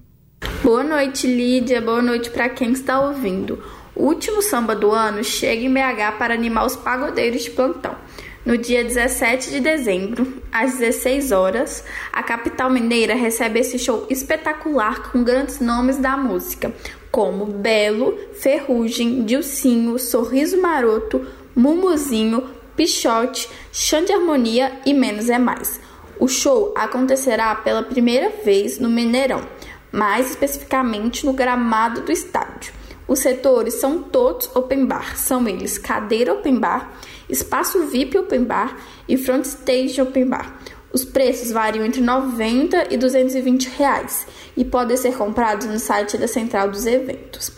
Boa 0.62 0.82
noite, 0.82 1.26
Lídia. 1.26 1.82
Boa 1.82 2.00
noite 2.00 2.30
para 2.30 2.49
quem 2.49 2.72
está 2.72 2.99
ouvindo. 2.99 3.62
O 3.94 4.04
último 4.04 4.40
samba 4.40 4.75
do 4.75 4.90
ano 4.90 5.22
chega 5.22 5.60
em 5.60 5.70
BH 5.70 6.16
para 6.18 6.32
animar 6.32 6.64
os 6.64 6.76
pagodeiros 6.76 7.42
de 7.42 7.50
plantão. 7.50 7.94
No 8.42 8.56
dia 8.56 8.82
17 8.82 9.50
de 9.50 9.60
dezembro, 9.60 10.42
às 10.50 10.78
16 10.78 11.30
horas, 11.30 11.84
a 12.10 12.22
capital 12.22 12.70
mineira 12.70 13.14
recebe 13.14 13.60
esse 13.60 13.78
show 13.78 14.06
espetacular 14.08 15.12
com 15.12 15.22
grandes 15.22 15.60
nomes 15.60 15.99
da 15.99 16.16
música, 16.16 16.72
como 17.10 17.46
Belo, 17.46 18.16
Ferrugem, 18.34 19.24
Dilcinho, 19.24 19.98
Sorriso 19.98 20.60
Maroto, 20.60 21.26
Mumuzinho, 21.54 22.48
Pichote, 22.76 23.48
Chão 23.72 24.04
de 24.04 24.12
Harmonia 24.12 24.72
e 24.86 24.94
Menos 24.94 25.28
é 25.28 25.38
Mais. 25.38 25.80
O 26.18 26.28
show 26.28 26.72
acontecerá 26.76 27.54
pela 27.54 27.82
primeira 27.82 28.30
vez 28.44 28.78
no 28.78 28.88
Mineirão, 28.88 29.42
mais 29.90 30.30
especificamente 30.30 31.26
no 31.26 31.32
gramado 31.32 32.02
do 32.02 32.12
estádio. 32.12 32.72
Os 33.08 33.18
setores 33.18 33.74
são 33.74 34.02
todos 34.02 34.54
open 34.54 34.86
bar, 34.86 35.16
são 35.16 35.48
eles 35.48 35.78
cadeira 35.78 36.32
open 36.32 36.60
bar, 36.60 36.92
espaço 37.28 37.86
VIP 37.86 38.16
open 38.16 38.44
bar 38.44 38.76
e 39.08 39.16
front 39.16 39.44
stage 39.44 40.00
open 40.00 40.28
bar. 40.28 40.60
Os 40.92 41.04
preços 41.04 41.52
variam 41.52 41.85
entre 41.85 42.00
90 42.00 42.88
e 42.92 42.97
220 42.97 43.68
reais 43.78 44.26
e 44.56 44.64
podem 44.64 44.97
ser 44.97 45.16
comprados 45.16 45.66
no 45.66 45.78
site 45.78 46.18
da 46.18 46.26
Central 46.26 46.68
dos 46.68 46.85
Eventos. 46.85 47.52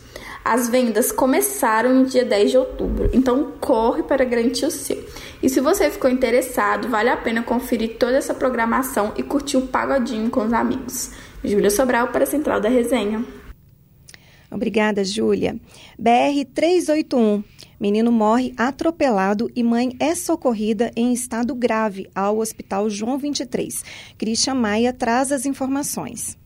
As 0.45 0.69
vendas 0.69 1.13
começaram 1.13 1.95
no 1.95 2.05
dia 2.05 2.25
10 2.25 2.51
de 2.51 2.59
outubro, 2.59 3.09
então 3.13 3.53
corre 3.61 4.03
para 4.03 4.25
garantir 4.25 4.67
o 4.67 4.71
seu. 4.71 5.03
E 5.41 5.49
se 5.49 5.61
você 5.61 5.89
ficou 5.89 6.11
interessado, 6.11 6.89
vale 6.89 7.09
a 7.09 7.17
pena 7.17 7.43
conferir 7.43 7.97
toda 7.97 8.17
essa 8.17 8.35
programação 8.35 9.13
e 9.17 9.23
curtir 9.23 9.57
o 9.57 9.69
pagodinho 9.69 10.29
com 10.31 10.45
os 10.45 10.53
amigos. 10.53 11.11
Júlia 11.45 11.71
Sobral 11.71 12.09
para 12.09 12.25
a 12.25 12.27
Central 12.27 12.61
da 12.61 12.69
Resenha. 12.69 13.25
Obrigada, 14.53 15.03
Júlia. 15.03 15.57
BR 15.99 16.45
381. 16.55 17.43
Menino 17.81 18.13
morre 18.13 18.53
atropelado 18.57 19.51
e 19.57 19.63
mãe 19.63 19.97
é 19.99 20.15
socorrida 20.15 20.93
em 20.95 21.13
estado 21.13 21.55
grave 21.55 22.09
ao 22.15 22.39
Hospital 22.39 22.89
João 22.91 23.19
23. 23.19 23.83
Christian 24.19 24.55
Maia 24.55 24.93
traz 24.93 25.33
as 25.33 25.47
informações. 25.47 26.39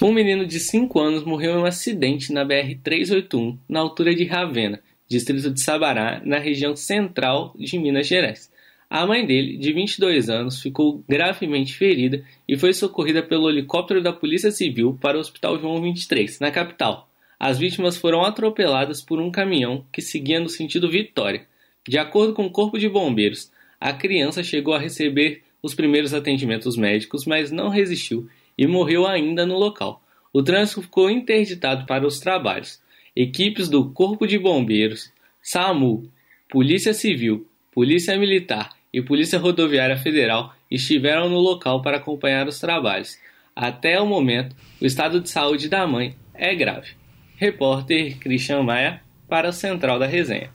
Um 0.00 0.12
menino 0.12 0.46
de 0.46 0.58
5 0.58 0.98
anos 0.98 1.24
morreu 1.24 1.52
em 1.52 1.62
um 1.62 1.64
acidente 1.64 2.32
na 2.32 2.44
BR 2.44 2.76
381, 2.82 3.58
na 3.68 3.80
altura 3.80 4.14
de 4.14 4.24
Ravena, 4.24 4.80
distrito 5.08 5.50
de 5.50 5.62
Sabará, 5.62 6.20
na 6.24 6.38
região 6.38 6.74
central 6.74 7.54
de 7.58 7.78
Minas 7.78 8.06
Gerais. 8.06 8.50
A 8.88 9.06
mãe 9.06 9.26
dele, 9.26 9.56
de 9.56 9.72
22 9.72 10.28
anos, 10.28 10.60
ficou 10.60 11.02
gravemente 11.08 11.74
ferida 11.74 12.24
e 12.48 12.56
foi 12.56 12.72
socorrida 12.72 13.22
pelo 13.22 13.48
helicóptero 13.50 14.02
da 14.02 14.12
Polícia 14.12 14.50
Civil 14.50 14.96
para 15.00 15.16
o 15.16 15.20
Hospital 15.20 15.58
João 15.58 15.82
23, 15.82 16.38
na 16.40 16.50
capital. 16.50 17.08
As 17.38 17.58
vítimas 17.58 17.96
foram 17.96 18.22
atropeladas 18.22 19.02
por 19.02 19.20
um 19.20 19.30
caminhão 19.30 19.84
que 19.92 20.00
seguia 20.00 20.40
no 20.40 20.48
sentido 20.48 20.90
Vitória. 20.90 21.46
De 21.86 21.98
acordo 21.98 22.32
com 22.32 22.46
o 22.46 22.50
Corpo 22.50 22.78
de 22.78 22.88
Bombeiros, 22.88 23.52
a 23.80 23.92
criança 23.92 24.42
chegou 24.42 24.74
a 24.74 24.78
receber 24.78 25.42
os 25.62 25.74
primeiros 25.74 26.14
atendimentos 26.14 26.76
médicos, 26.76 27.26
mas 27.26 27.50
não 27.50 27.68
resistiu 27.68 28.28
e 28.56 28.66
morreu 28.66 29.06
ainda 29.06 29.44
no 29.44 29.58
local. 29.58 30.02
O 30.32 30.42
trânsito 30.42 30.82
ficou 30.82 31.10
interditado 31.10 31.86
para 31.86 32.06
os 32.06 32.18
trabalhos. 32.18 32.80
Equipes 33.14 33.68
do 33.68 33.90
Corpo 33.90 34.26
de 34.26 34.38
Bombeiros, 34.38 35.12
SAMU, 35.42 36.10
Polícia 36.48 36.94
Civil, 36.94 37.46
Polícia 37.72 38.18
Militar 38.18 38.70
e 38.92 39.02
Polícia 39.02 39.38
Rodoviária 39.38 39.96
Federal 39.96 40.54
estiveram 40.70 41.28
no 41.28 41.38
local 41.38 41.82
para 41.82 41.98
acompanhar 41.98 42.48
os 42.48 42.58
trabalhos. 42.58 43.18
Até 43.54 44.00
o 44.00 44.06
momento, 44.06 44.54
o 44.80 44.86
estado 44.86 45.20
de 45.20 45.28
saúde 45.28 45.68
da 45.68 45.86
mãe 45.86 46.16
é 46.34 46.54
grave. 46.54 47.05
Repórter 47.36 48.18
Christian 48.18 48.62
Maia 48.62 49.02
para 49.28 49.50
o 49.50 49.52
Central 49.52 49.98
da 49.98 50.06
Resenha. 50.06 50.50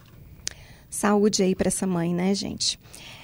Saúde 0.89 1.43
aí 1.43 1.55
para 1.55 1.67
essa 1.67 1.85
mãe, 1.85 2.13
né, 2.13 2.33
gente? 2.33 2.79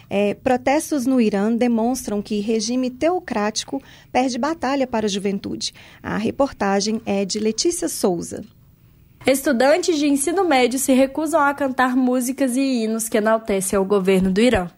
É, 0.10 0.36
protestos 0.36 1.06
no 1.06 1.20
Irã 1.20 1.52
demonstram 1.54 2.22
que 2.22 2.40
regime 2.40 2.90
teocrático 2.90 3.82
perde 4.12 4.38
batalha 4.38 4.88
para 4.88 5.08
a 5.08 5.10
juventude. 5.10 5.74
A 6.02 6.18
reportagem 6.18 7.02
é 7.06 7.26
de 7.26 7.40
Letícia 7.40 7.90
Souza. 7.90 8.46
Estudantes 9.26 9.98
de 9.98 10.08
ensino 10.08 10.48
médio 10.48 10.80
se 10.80 10.94
recusam 10.94 11.42
a 11.42 11.54
cantar 11.54 11.96
músicas 11.96 12.56
e 12.56 12.62
hinos 12.62 13.10
que 13.10 13.18
enaltecem 13.18 13.78
o 13.78 13.84
governo 13.84 14.32
do 14.32 14.40
Irã. 14.40 14.70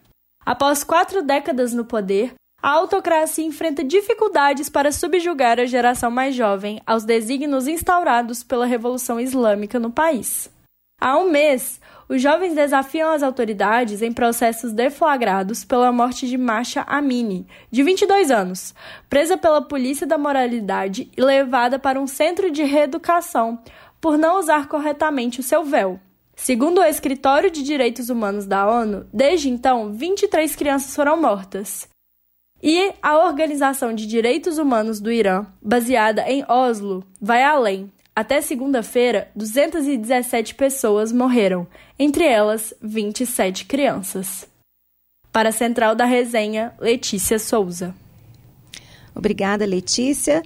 Após 0.44 0.82
quatro 0.82 1.22
décadas 1.22 1.72
no 1.72 1.84
poder, 1.84 2.32
a 2.62 2.70
autocracia 2.70 3.44
enfrenta 3.44 3.82
dificuldades 3.82 4.68
para 4.68 4.92
subjugar 4.92 5.58
a 5.58 5.66
geração 5.66 6.10
mais 6.10 6.34
jovem 6.34 6.80
aos 6.86 7.04
desígnios 7.04 7.66
instaurados 7.66 8.42
pela 8.42 8.66
Revolução 8.66 9.18
Islâmica 9.18 9.78
no 9.78 9.90
país. 9.90 10.50
Há 11.00 11.16
um 11.16 11.30
mês, 11.30 11.80
os 12.06 12.20
jovens 12.20 12.54
desafiam 12.54 13.10
as 13.10 13.22
autoridades 13.22 14.02
em 14.02 14.12
processos 14.12 14.72
deflagrados 14.72 15.64
pela 15.64 15.90
morte 15.90 16.28
de 16.28 16.36
Masha 16.36 16.82
Amini, 16.82 17.46
de 17.70 17.82
22 17.82 18.30
anos, 18.30 18.74
presa 19.08 19.38
pela 19.38 19.62
polícia 19.62 20.06
da 20.06 20.18
moralidade 20.18 21.10
e 21.16 21.20
levada 21.22 21.78
para 21.78 21.98
um 21.98 22.06
centro 22.06 22.50
de 22.50 22.62
reeducação 22.64 23.58
por 23.98 24.18
não 24.18 24.38
usar 24.38 24.68
corretamente 24.68 25.40
o 25.40 25.42
seu 25.42 25.64
véu. 25.64 25.98
Segundo 26.36 26.78
o 26.78 26.84
Escritório 26.84 27.50
de 27.50 27.62
Direitos 27.62 28.10
Humanos 28.10 28.46
da 28.46 28.68
ONU, 28.68 29.06
desde 29.12 29.48
então, 29.48 29.92
23 29.92 30.54
crianças 30.56 30.94
foram 30.94 31.20
mortas. 31.20 31.88
E 32.62 32.92
a 33.02 33.18
Organização 33.24 33.94
de 33.94 34.06
Direitos 34.06 34.58
Humanos 34.58 35.00
do 35.00 35.10
Irã, 35.10 35.46
baseada 35.62 36.22
em 36.28 36.44
Oslo, 36.46 37.02
vai 37.20 37.42
além. 37.42 37.90
Até 38.14 38.42
segunda-feira, 38.42 39.30
217 39.34 40.54
pessoas 40.54 41.10
morreram, 41.10 41.66
entre 41.98 42.24
elas 42.24 42.74
27 42.82 43.64
crianças. 43.64 44.46
Para 45.32 45.48
a 45.48 45.52
Central 45.52 45.94
da 45.94 46.04
Resenha, 46.04 46.74
Letícia 46.78 47.38
Souza. 47.38 47.94
Obrigada, 49.14 49.64
Letícia. 49.64 50.42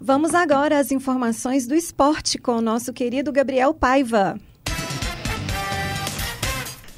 Vamos 0.00 0.34
agora 0.34 0.78
às 0.78 0.90
informações 0.90 1.66
do 1.66 1.74
esporte 1.74 2.38
com 2.38 2.52
o 2.52 2.62
nosso 2.62 2.92
querido 2.92 3.30
Gabriel 3.30 3.72
Paiva. 3.74 4.36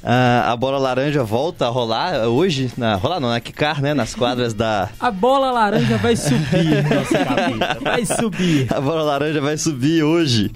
Uh, 0.03 0.51
a 0.51 0.57
bola 0.57 0.77
laranja 0.77 1.23
volta 1.23 1.65
a 1.65 1.69
rolar 1.69 2.27
hoje, 2.27 2.69
na, 2.75 2.95
rolar 2.95 3.21
não, 3.21 3.29
na 3.29 3.39
quicar, 3.39 3.81
né, 3.81 3.93
nas 3.93 4.13
quadras 4.13 4.53
da... 4.53 4.89
A 4.99 5.09
bola 5.09 5.49
laranja 5.49 5.97
vai 5.97 6.13
subir, 6.17 6.83
nossa 6.93 7.79
vai 7.81 8.05
subir. 8.05 8.67
A 8.69 8.81
bola 8.81 9.01
laranja 9.01 9.39
vai 9.39 9.57
subir 9.57 10.03
hoje, 10.03 10.51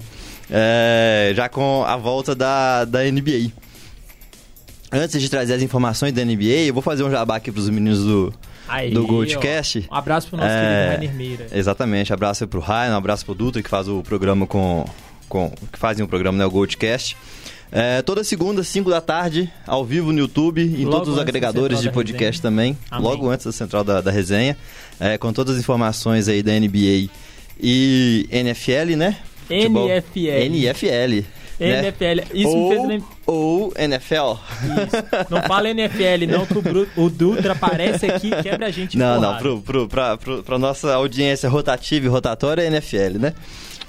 é, 0.50 1.32
já 1.34 1.48
com 1.48 1.82
a 1.82 1.96
volta 1.96 2.34
da, 2.34 2.84
da 2.84 3.02
NBA. 3.04 3.50
Antes 4.92 5.18
de 5.18 5.30
trazer 5.30 5.54
as 5.54 5.62
informações 5.62 6.12
da 6.12 6.22
NBA, 6.22 6.66
eu 6.66 6.74
vou 6.74 6.82
fazer 6.82 7.02
um 7.02 7.10
jabá 7.10 7.36
aqui 7.36 7.50
para 7.50 7.60
os 7.60 7.70
meninos 7.70 8.04
do, 8.04 8.34
Aí, 8.68 8.90
do 8.90 9.06
Goldcast. 9.06 9.88
Um 9.90 9.94
abraço 9.94 10.28
pro 10.28 10.36
nosso 10.36 10.50
é, 10.50 10.98
querido 10.98 11.06
Rainer 11.06 11.14
Meira. 11.14 11.46
Exatamente, 11.50 12.12
abraço 12.12 12.46
pro 12.46 12.60
Rainer, 12.60 12.92
um 12.92 12.98
abraço 12.98 13.24
pro 13.24 13.34
Dutra, 13.34 13.62
que 13.62 13.70
faz 13.70 13.88
o 13.88 14.02
programa 14.02 14.46
com... 14.46 14.84
com 15.26 15.50
que 15.72 15.78
fazem 15.78 16.04
o 16.04 16.08
programa, 16.08 16.36
né, 16.36 16.44
o 16.44 16.50
Goldcast. 16.50 17.16
É, 17.70 18.00
toda 18.02 18.24
segunda, 18.24 18.64
5 18.64 18.88
da 18.88 19.00
tarde, 19.00 19.50
ao 19.66 19.84
vivo 19.84 20.12
no 20.12 20.18
YouTube, 20.18 20.62
em 20.62 20.84
Logo 20.84 20.98
todos 20.98 21.14
os 21.14 21.18
agregadores 21.18 21.80
de 21.80 21.90
podcast 21.90 22.40
também. 22.40 22.76
Amém. 22.90 23.04
Logo 23.04 23.28
antes 23.28 23.44
da 23.46 23.52
central 23.52 23.84
da, 23.84 24.00
da 24.00 24.10
resenha. 24.10 24.56
É, 24.98 25.16
com 25.18 25.32
todas 25.32 25.54
as 25.54 25.60
informações 25.60 26.28
aí 26.28 26.42
da 26.42 26.52
NBA 26.52 27.08
e 27.60 28.26
NFL, 28.30 28.96
né? 28.96 29.16
NFL. 29.50 29.88
NFL. 29.88 31.24
Né? 31.58 31.84
NFL. 31.86 32.34
Isso 32.34 32.48
ou, 32.48 32.68
me 32.68 32.76
fez 32.76 32.88
lembrar. 32.88 33.08
Ou 33.26 33.72
NFL. 33.76 34.38
Isso. 34.62 35.30
Não 35.30 35.42
fala 35.42 35.68
NFL, 35.70 36.26
não, 36.28 36.46
que 36.46 36.58
o, 36.58 36.62
Bru... 36.62 36.88
o 36.96 37.10
Dutra 37.10 37.52
aparece 37.52 38.06
aqui 38.06 38.28
e 38.28 38.42
quebra 38.42 38.66
a 38.66 38.70
gente 38.70 38.96
Não, 38.96 39.20
não, 39.20 39.36
pro, 39.38 39.60
pro, 39.60 39.88
pra, 39.88 40.16
pro, 40.16 40.42
pra 40.42 40.58
nossa 40.58 40.94
audiência 40.94 41.48
rotativa 41.48 42.06
e 42.06 42.08
rotatória 42.08 42.62
é 42.62 42.66
NFL, 42.66 43.18
né? 43.18 43.34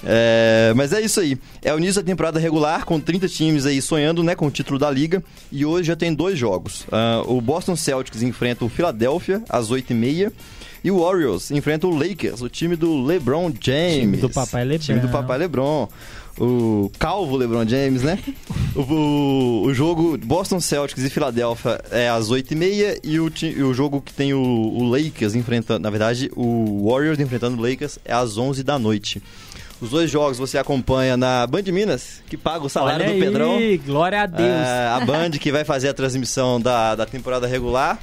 É, 0.04 0.74
mas 0.76 0.94
é 0.94 1.02
isso 1.02 1.20
aí. 1.20 1.38
É 1.62 1.74
o 1.74 1.78
início 1.78 2.02
da 2.02 2.06
temporada 2.06 2.40
regular, 2.40 2.86
com 2.86 3.00
30 3.00 3.28
times 3.28 3.66
aí 3.66 3.82
sonhando 3.82 4.24
né, 4.24 4.36
com 4.36 4.48
o 4.48 4.52
título 4.52 4.80
da 4.80 4.90
liga. 4.90 5.24
E 5.52 5.66
hoje 5.66 5.88
já 5.88 5.96
tem 5.96 6.14
dois 6.14 6.38
jogos. 6.38 6.82
Uh, 6.84 7.38
o 7.38 7.42
Boston 7.42 7.76
Celtics 7.76 8.22
enfrenta 8.22 8.64
o 8.64 8.70
Philadelphia 8.70 9.42
às 9.50 9.70
8h30. 9.70 10.32
E 10.82 10.92
o 10.92 11.02
Warriors 11.04 11.52
enfrenta 11.52 11.88
o 11.88 11.90
Lakers, 11.90 12.42
o 12.42 12.48
time 12.48 12.76
do 12.78 13.04
LeBron 13.04 13.52
James. 13.60 14.00
Time 14.00 14.18
do 14.18 14.30
papai 14.30 14.64
LeBron. 14.64 14.86
Time 14.86 15.00
do 15.02 15.10
papai 15.10 15.38
LeBron. 15.38 15.90
O 16.40 16.90
calvo 16.98 17.36
LeBron 17.36 17.68
James, 17.68 18.02
né? 18.02 18.18
o, 18.74 18.82
o, 18.82 19.64
o, 19.66 19.74
jogo 19.74 20.18
Boston 20.18 20.62
Celtics 20.62 21.04
e 21.04 21.10
Philadelphia 21.10 21.82
é 21.92 22.08
às 22.08 22.30
8h30 22.30 23.00
e 23.04 23.20
o, 23.20 23.30
e 23.44 23.62
o 23.62 23.74
jogo 23.74 24.00
que 24.00 24.14
tem 24.14 24.34
o, 24.34 24.40
o 24.40 24.90
Lakers 24.90 25.36
enfrentando, 25.36 25.84
na 25.84 25.90
verdade, 25.90 26.32
o 26.34 26.90
Warriors 26.90 27.20
enfrentando 27.20 27.62
o 27.62 27.70
Lakers 27.70 28.00
é 28.06 28.14
às 28.14 28.38
11 28.38 28.64
da 28.64 28.80
noite. 28.80 29.22
Os 29.82 29.90
dois 29.92 30.12
jogos 30.12 30.38
você 30.38 30.58
acompanha 30.58 31.16
na 31.16 31.48
Band 31.48 31.64
Minas, 31.72 32.22
que 32.28 32.36
paga 32.36 32.66
o 32.66 32.70
salário 32.70 33.06
Olha 33.06 33.14
do 33.14 33.20
Pedrão. 33.20 33.56
Aí, 33.56 33.78
glória 33.78 34.22
a 34.22 34.26
Deus. 34.26 34.50
É, 34.50 34.88
a 34.88 35.06
Band 35.06 35.32
que 35.32 35.52
vai 35.52 35.64
fazer 35.64 35.90
a 35.90 35.94
transmissão 35.94 36.60
da, 36.60 36.96
da 36.96 37.06
temporada 37.06 37.48
regular 37.48 37.98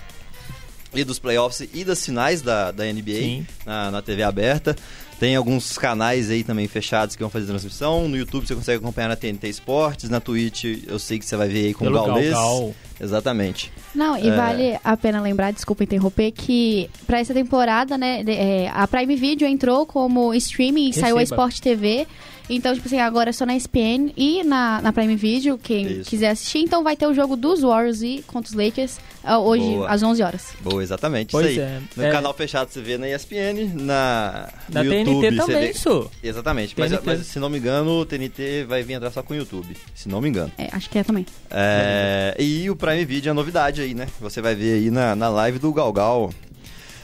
e 0.95 1.05
dos 1.05 1.19
playoffs 1.19 1.69
e 1.75 1.85
das 1.85 2.05
finais 2.05 2.41
da, 2.41 2.71
da 2.71 2.85
NBA 2.85 3.45
na, 3.67 3.91
na 3.91 4.03
TV 4.03 4.23
aberta. 4.23 4.75
Tem 5.19 5.35
alguns 5.35 5.79
canais 5.79 6.31
aí 6.31 6.45
também 6.45 6.69
fechados 6.69 7.17
que 7.17 7.23
vão 7.23 7.31
fazer 7.31 7.47
transmissão. 7.47 8.07
No 8.07 8.17
YouTube 8.19 8.47
você 8.47 8.55
consegue 8.55 8.79
acompanhar 8.79 9.09
na 9.09 9.17
TNT 9.17 9.49
Esportes, 9.49 10.11
na 10.11 10.21
Twitch 10.21 10.65
eu 10.87 10.99
sei 10.99 11.19
que 11.19 11.25
você 11.25 11.37
vai 11.37 11.49
ver 11.49 11.67
aí 11.67 11.75
com 11.75 11.87
Pelo 11.87 12.03
o 12.03 12.07
Gaules. 12.07 12.31
Gal, 12.31 12.61
Gal. 12.61 12.75
Exatamente. 13.01 13.73
Não, 13.95 14.17
e 14.19 14.29
É. 14.29 14.37
vale 14.37 14.79
a 14.85 14.97
pena 14.97 15.21
lembrar, 15.21 15.53
desculpa 15.53 15.85
interromper, 15.85 16.33
que 16.33 16.91
pra 17.07 17.19
essa 17.19 17.33
temporada, 17.33 17.97
né, 17.97 18.23
é, 18.27 18.71
a 18.75 18.87
Prime 18.87 19.17
Video 19.17 19.49
entrou 19.49 19.87
como 19.87 20.35
streaming 20.35 20.91
e 20.91 20.93
saiu 20.93 21.17
a. 21.19 21.23
Sport 21.23 21.61
TV. 21.61 22.07
Então, 22.49 22.75
tipo 22.75 22.87
assim, 22.87 23.01
agora 23.01 23.31
é 23.31 23.33
só 23.33 23.45
na 23.45 23.57
ESPN 23.57 24.13
e 24.17 24.43
na, 24.45 24.81
na 24.81 24.93
Prime 24.93 25.17
Video, 25.17 25.59
quem 25.59 25.87
Isso. 26.01 26.11
quiser 26.11 26.31
assistir. 26.31 26.59
Então 26.59 26.83
vai 26.85 26.97
ter 26.97 27.07
o 27.07 27.13
jogo 27.15 27.37
dos 27.37 27.61
Warriors 27.63 28.03
e 28.03 28.23
contra 28.27 28.49
os 28.51 28.55
Lakers 28.57 28.99
ah, 29.25 29.39
hoje, 29.41 29.65
Boa. 29.65 29.89
às 29.91 30.03
11 30.03 30.23
horas. 30.23 30.47
Boa, 30.61 30.81
exatamente. 30.83 31.33
Pois 31.33 31.51
isso 31.51 31.61
aí. 31.61 31.67
é. 31.67 31.81
No 31.97 32.03
É. 32.05 32.11
canal 32.13 32.33
fechado 32.33 32.71
você 32.71 32.81
vê 32.81 32.97
na 32.97 33.09
ESPN, 33.09 33.73
na, 33.75 34.49
Na 34.69 34.85
no 34.85 34.91
TNT 34.91 35.11
YouTube 35.11 35.37
também, 35.37 35.57
vê. 35.61 35.71
isso. 35.71 36.11
Exatamente. 36.23 36.75
Mas, 36.79 36.93
mas 37.05 37.27
se 37.27 37.39
não 37.41 37.49
me 37.51 37.59
engano, 37.59 37.91
o 38.01 38.07
TNT 38.07 38.65
vai 38.69 38.83
vir 38.85 38.93
entrar 38.95 39.11
só 39.11 39.23
com 39.23 39.35
o 39.35 39.37
YouTube. 39.37 39.77
Se 39.95 40.09
não 40.09 40.21
me 40.21 40.29
engano. 40.29 40.53
É, 40.57 40.69
acho 40.73 40.89
que 40.89 40.99
é 40.99 41.03
também. 41.03 41.27
É, 41.51 42.37
e 42.39 42.71
o 42.71 42.77
Prime 42.77 43.05
Video 43.05 43.31
é 43.31 43.33
novidade 43.33 43.81
aí, 43.81 43.95
né? 43.95 44.07
Você 44.21 44.41
vai 44.41 44.55
ver 44.55 44.75
aí 44.75 44.91
na, 44.91 45.17
na 45.17 45.29
live 45.29 45.59
do 45.59 45.73
Galgal. 45.73 46.31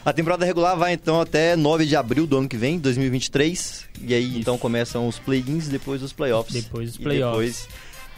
A 0.05 0.13
temporada 0.13 0.45
regular 0.45 0.77
vai 0.77 0.93
então 0.95 1.21
até 1.21 1.55
9 1.55 1.87
de 1.87 1.95
abril 1.95 2.27
do 2.27 2.37
ano 2.39 2.49
que 2.49 2.57
vem, 2.57 2.79
2023. 2.79 3.85
E 4.03 4.13
aí 4.15 4.31
Isso. 4.31 4.39
então 4.41 4.59
começam 4.59 5.07
os 5.07 5.19
play-ins 5.19 5.69
depois 5.69 6.03
os 6.03 6.13
playoffs. 6.13 6.53
Depois 6.65 6.91
dos 6.91 6.99
E 6.99 7.03
playoffs. 7.03 7.67
depois 7.69 7.69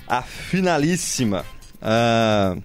a 0.09 0.23
finalíssima. 0.23 1.45
Ah, 1.83 2.57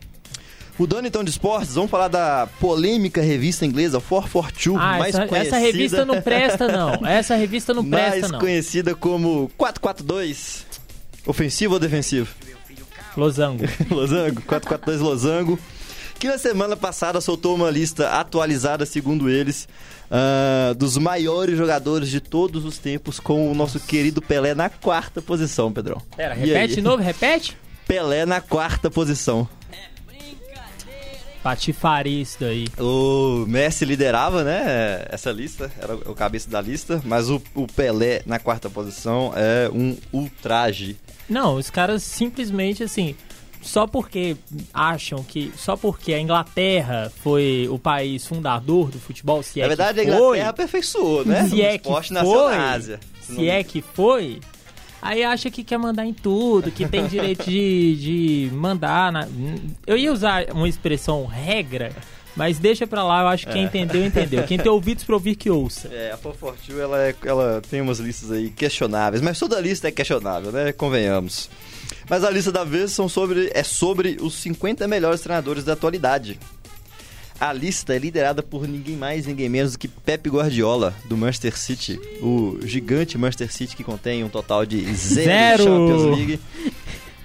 mudando 0.77 1.05
então 1.05 1.21
de 1.23 1.29
esportes, 1.31 1.75
vamos 1.75 1.91
falar 1.91 2.07
da 2.07 2.47
polêmica 2.61 3.21
revista 3.21 3.65
inglesa 3.65 3.99
442, 3.99 4.77
Ah, 4.81 4.97
mais 4.97 5.15
essa, 5.15 5.27
conhecida, 5.27 5.55
essa 5.57 5.65
revista 5.65 6.05
não 6.05 6.21
presta, 6.21 6.67
não. 6.69 7.05
Essa 7.05 7.35
revista 7.35 7.73
não 7.73 7.83
mais 7.83 8.11
presta, 8.11 8.27
não. 8.29 8.39
conhecida 8.39 8.95
como 8.95 9.51
442. 9.57 10.65
Ofensivo 11.25 11.73
ou 11.73 11.79
defensivo? 11.79 12.33
Losango. 13.17 13.65
Losango, 13.91 14.41
442 14.43 15.01
Losango, 15.01 15.59
que 16.19 16.27
na 16.27 16.38
semana 16.38 16.75
passada 16.75 17.21
soltou 17.21 17.55
uma 17.55 17.69
lista 17.71 18.09
atualizada, 18.09 18.85
segundo 18.85 19.29
eles, 19.29 19.67
ah, 20.11 20.73
dos 20.77 20.97
maiores 20.97 21.57
jogadores 21.57 22.09
de 22.09 22.19
todos 22.19 22.65
os 22.65 22.77
tempos, 22.77 23.19
com 23.19 23.49
o 23.51 23.55
nosso 23.55 23.79
querido 23.79 24.21
Pelé 24.21 24.53
na 24.53 24.69
quarta 24.69 25.21
posição, 25.21 25.71
Pedrão. 25.71 26.01
Pera, 26.15 26.35
E 26.35 26.39
repete 26.39 26.57
aí? 26.57 26.75
de 26.75 26.81
novo, 26.81 27.01
repete. 27.01 27.57
Pelé 27.88 28.25
na 28.25 28.41
quarta 28.41 28.89
posição. 28.91 29.47
Patifaria 31.41 32.21
isso 32.21 32.38
daí. 32.41 32.67
O 32.77 33.45
Messi 33.47 33.85
liderava, 33.85 34.43
né, 34.43 35.05
essa 35.10 35.32
lista, 35.32 35.71
era 35.82 35.95
o 35.95 36.13
cabeça 36.13 36.49
da 36.49 36.60
lista, 36.60 37.01
mas 37.05 37.29
o, 37.29 37.41
o 37.55 37.65
Pelé 37.65 38.21
na 38.25 38.38
quarta 38.39 38.69
posição 38.69 39.32
é 39.36 39.69
um 39.73 39.95
ultraje. 40.12 40.97
Não, 41.29 41.55
os 41.55 41.69
caras 41.69 42.03
simplesmente 42.03 42.84
assim, 42.84 43.15
só 43.62 43.86
porque 43.86 44.38
acham 44.74 45.24
que. 45.24 45.52
Só 45.58 45.76
porque 45.76 46.13
a 46.13 46.19
Inglaterra 46.19 47.12
foi 47.22 47.67
o 47.69 47.78
país 47.78 48.26
fundador 48.26 48.89
do 48.89 49.00
futebol, 49.00 49.43
se 49.43 49.60
é 49.60 49.63
na 49.63 49.67
verdade, 49.69 50.00
a 50.00 50.04
que 50.04 50.10
Inglaterra 50.10 50.28
foi, 50.30 50.41
aperfeiçou, 50.41 51.26
né? 51.26 51.48
se 51.48 51.56
o 51.56 51.62
é 51.62 51.78
que 51.78 51.88
esporte 51.88 52.13
nasceu 52.13 52.32
foi, 52.32 52.56
na 52.56 52.72
Ásia. 52.72 53.00
se 53.22 53.50
é 53.50 53.63
que 53.63 53.82
foi, 53.82 54.39
aí 55.02 55.24
acha 55.24 55.50
que 55.52 55.63
quer 55.63 55.78
mandar 55.78 56.06
em 56.06 56.13
tudo, 56.13 56.72
que 56.72 56.88
tem 56.88 57.06
direito 57.08 57.50
de, 57.50 57.95
de 58.50 58.56
mandar. 58.56 59.12
Na... 59.12 59.28
Eu 59.86 59.98
ia 59.98 60.12
usar 60.12 60.45
uma 60.54 60.67
expressão 60.67 61.26
regra, 61.26 61.91
mas 62.36 62.58
deixa 62.60 62.88
pra 62.88 63.04
lá, 63.04 63.24
eu 63.24 63.28
acho 63.28 63.45
que 63.48 63.54
quem 63.54 63.63
entendeu, 63.65 64.06
entendeu. 64.06 64.43
Quem 64.43 64.58
tem 64.58 64.72
ouvidos 64.72 65.04
pra 65.04 65.15
ouvir, 65.15 65.36
que 65.36 65.50
ouça. 65.50 65.89
É, 65.89 66.12
a 66.13 66.17
Fofortil, 66.17 66.82
ela, 66.82 67.02
é- 67.04 67.15
ela 67.26 67.62
tem 67.69 67.82
umas 67.82 68.00
listas 68.00 68.32
aí 68.32 68.50
questionáveis, 68.50 69.22
mas 69.22 69.38
toda 69.38 69.60
lista 69.60 69.89
é 69.89 69.91
questionável, 69.91 70.50
né? 70.52 70.72
Convenhamos. 70.72 71.50
Mas 72.10 72.24
a 72.24 72.30
lista 72.30 72.52
da 72.52 72.63
vez 72.63 72.91
são 72.91 73.08
sobre, 73.08 73.52
é 73.54 73.63
sobre 73.63 74.17
os 74.19 74.34
50 74.36 74.88
melhores 74.88 75.22
treinadores 75.22 75.63
da 75.63 75.74
atualidade. 75.74 76.39
A 77.39 77.54
lista 77.54 77.95
é 77.95 78.00
liderada 78.00 78.43
por 78.43 78.67
ninguém 78.67 78.98
mais, 78.98 79.26
ninguém 79.26 79.48
menos 79.48 79.72
do 79.74 79.80
que 79.80 79.88
Pep 79.88 80.30
Guardiola, 80.30 80.93
do 81.06 81.15
Manchester 81.15 81.58
City. 81.58 81.98
O 82.22 82.60
gigante 82.63 83.17
Manchester 83.17 83.54
City 83.54 83.76
que 83.78 83.84
contém 83.84 84.24
um 84.26 84.30
total 84.30 84.65
de 84.65 84.82
zero, 84.93 85.24
Zero! 85.26 85.63
Champions 85.63 86.17
League. 86.17 86.39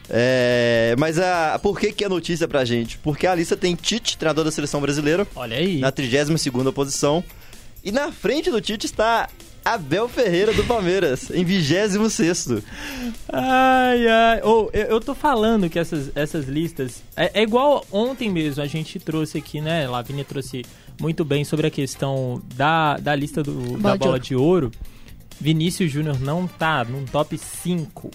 É, 0.08 0.94
mas 0.98 1.18
a, 1.18 1.58
por 1.60 1.80
que, 1.80 1.90
que 1.90 2.04
é 2.04 2.08
notícia 2.08 2.46
pra 2.46 2.64
gente? 2.64 2.98
Porque 2.98 3.26
a 3.26 3.34
lista 3.34 3.56
tem 3.56 3.74
Tite, 3.74 4.16
treinador 4.18 4.44
da 4.44 4.50
seleção 4.52 4.80
brasileira, 4.80 5.26
Olha 5.34 5.56
aí. 5.56 5.80
na 5.80 5.90
32ª 5.90 6.72
posição. 6.72 7.24
E 7.82 7.90
na 7.90 8.12
frente 8.12 8.50
do 8.50 8.60
Tite 8.60 8.86
está 8.86 9.28
Abel 9.64 10.08
Ferreira 10.08 10.52
do 10.52 10.62
Palmeiras, 10.64 11.30
em 11.30 11.44
26º. 11.44 12.62
Ai, 13.32 14.06
ai. 14.06 14.42
Ô, 14.42 14.68
eu, 14.72 14.86
eu 14.86 15.00
tô 15.00 15.14
falando 15.14 15.70
que 15.70 15.78
essas, 15.78 16.10
essas 16.14 16.46
listas. 16.46 17.02
É, 17.16 17.40
é 17.40 17.42
igual 17.42 17.84
ontem 17.90 18.30
mesmo, 18.30 18.62
a 18.62 18.66
gente 18.66 18.98
trouxe 18.98 19.38
aqui, 19.38 19.60
né? 19.60 19.88
Lavínia 19.88 20.24
trouxe 20.24 20.64
muito 21.00 21.24
bem 21.24 21.44
sobre 21.44 21.66
a 21.66 21.70
questão 21.70 22.42
da, 22.54 22.96
da 22.98 23.14
lista 23.14 23.42
do, 23.42 23.78
da 23.78 23.96
Bola 23.96 23.96
de 23.96 23.98
bola 23.98 24.10
ouro. 24.12 24.20
de 24.20 24.36
ouro. 24.36 24.70
Vinícius 25.40 25.90
Júnior 25.90 26.20
não 26.20 26.46
tá 26.46 26.84
num 26.84 27.04
top 27.06 27.36
5 27.38 28.10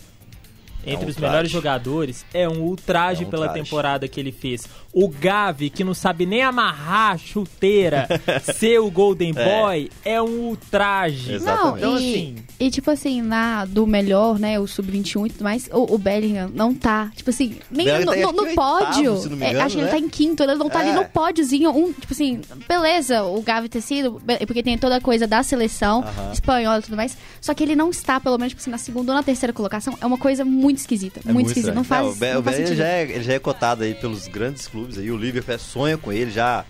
É 0.86 0.94
entre 0.94 1.06
um 1.06 1.10
os 1.10 1.18
melhores 1.18 1.52
jogadores. 1.52 2.26
É 2.34 2.48
um 2.48 2.62
ultraje 2.62 3.24
É 3.24 3.28
um 3.28 3.30
pela 3.30 3.48
ultraje. 3.48 3.64
temporada 3.64 4.08
que 4.08 4.20
ele 4.20 4.32
fez. 4.32 4.64
O 4.94 5.08
Gavi, 5.08 5.70
que 5.70 5.84
não 5.84 5.94
sabe 5.94 6.26
nem 6.26 6.42
amarrar 6.42 7.14
a 7.14 7.18
chuteira, 7.18 8.08
ser 8.56 8.80
o 8.80 8.90
Golden 8.90 9.34
É. 9.36 9.62
Boy, 9.62 9.90
é 10.04 10.22
um 10.22 10.48
ultraje. 10.48 11.34
Exatamente. 11.34 11.70
Não, 11.70 11.78
Então, 11.78 11.94
e, 12.00 12.10
assim- 12.14 12.36
e 12.60 12.72
tipo 12.72 12.90
assim, 12.92 13.22
na 13.22 13.66
do 13.66 13.86
melhor, 13.86 14.40
né, 14.40 14.60
o 14.60 14.66
sub-21 14.68 15.28
e 15.28 15.30
tudo 15.32 15.44
mais, 15.44 15.70
o, 15.72 15.94
o 15.94 15.98
Bellingham 15.98 16.50
não 16.54 16.74
tá, 16.74 17.12
tipo 17.16 17.30
assim, 17.30 17.58
nem 17.70 17.86
no, 18.00 18.06
tá, 18.06 18.16
no- 18.16 18.32
no 18.32 18.56
pódio. 18.56 19.14
oitavo, 19.14 19.44
É, 19.44 19.50
engano, 19.50 19.66
acho 19.66 19.76
que 19.76 19.82
ele 19.82 19.86
né? 19.86 19.92
tá 19.92 20.00
em 20.00 20.10
quinto, 20.10 20.44
ele 20.44 20.56
não 20.56 20.70
tá 20.70 20.80
ali 20.80 20.90
É. 20.90 20.94
no 20.94 21.06
pódiozinho, 21.06 21.70
um, 21.72 21.94
tipo 21.94 22.12
assim, 22.14 22.42
beleza, 22.68 23.24
o 23.24 23.42
Gavi 23.42 23.70
ter 23.70 23.82
sido, 23.82 24.20
porque 24.48 24.64
tem 24.64 24.78
toda 24.78 24.96
a 24.96 25.02
coisa 25.02 25.28
da 25.28 25.44
seleção 25.44 26.02
Aham. 26.04 26.32
espanhola 26.34 26.80
e 26.80 26.84
tudo 26.84 26.96
mais, 26.98 27.18
só 27.40 27.54
que 27.54 27.64
ele 27.64 27.76
não 27.76 27.90
está, 27.90 28.20
pelo 28.20 28.38
menos, 28.38 28.52
tipo 28.52 28.62
assim, 28.62 28.72
na 28.72 28.78
segunda 28.78 29.12
ou 29.12 29.16
na 29.18 29.24
terceira 29.24 29.54
colocação, 29.54 29.96
é 30.02 30.06
uma 30.06 30.18
coisa 30.18 30.44
muito 30.44 30.69
esquisita, 30.78 31.20
É 31.28 31.34
muito, 31.34 31.48
esquisita, 31.48 31.74
não 31.74 31.84
faz, 31.84 32.06
o 32.08 32.16
Be- 32.16 32.34
não 32.34 32.42
o 32.42 32.44
faz 32.44 32.58
Bellingham 32.58 32.78
já 32.78 32.88
é, 32.88 33.02
ele 33.04 33.24
já 33.24 33.34
é 33.34 33.40
cotado 33.40 33.84
aí 33.84 33.94
pelos 33.96 34.28
grandes 34.28 34.68
clubes 34.68 34.98
aí. 34.98 35.12
O 35.12 35.18
Liverpool 35.18 35.58
sonha 35.58 35.98
com 35.98 36.12
ele, 36.14 36.30
já... 36.32 36.64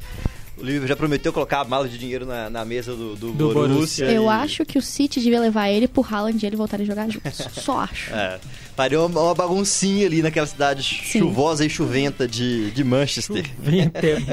O 0.58 0.64
Liverpool 0.64 0.88
já 0.90 0.96
prometeu 0.98 1.32
colocar 1.32 1.62
a 1.62 1.64
mala 1.64 1.88
de 1.88 1.98
dinheiro 1.98 2.26
na, 2.26 2.50
na 2.50 2.66
mesa 2.66 2.94
do, 2.94 3.16
do, 3.16 3.32
Do 3.32 3.54
Borussia. 3.54 3.74
Borussia. 3.76 4.06
Eu 4.12 4.26
e- 4.26 4.28
acho 4.28 4.66
que 4.66 4.78
o 4.78 4.82
City 4.82 5.22
devia 5.22 5.40
levar 5.40 5.70
ele 5.70 5.88
pro 5.88 6.06
Haaland 6.06 6.44
e 6.44 6.46
ele 6.46 6.58
voltar 6.58 6.82
a 6.82 6.84
jogar 6.84 7.10
juntos. 7.10 7.38
Só 7.64 7.80
acho. 7.80 8.14
É, 8.14 8.38
faria 8.76 9.00
uma, 9.02 9.22
uma 9.22 9.34
baguncinha 9.34 10.06
ali 10.06 10.22
naquela 10.22 10.46
cidade 10.48 10.84
chuvosa 10.84 11.66
e 11.66 11.70
chuventa 11.70 12.28
de, 12.28 12.72
de 12.72 12.84
Manchester. 12.84 13.46
Vinter. 13.58 14.18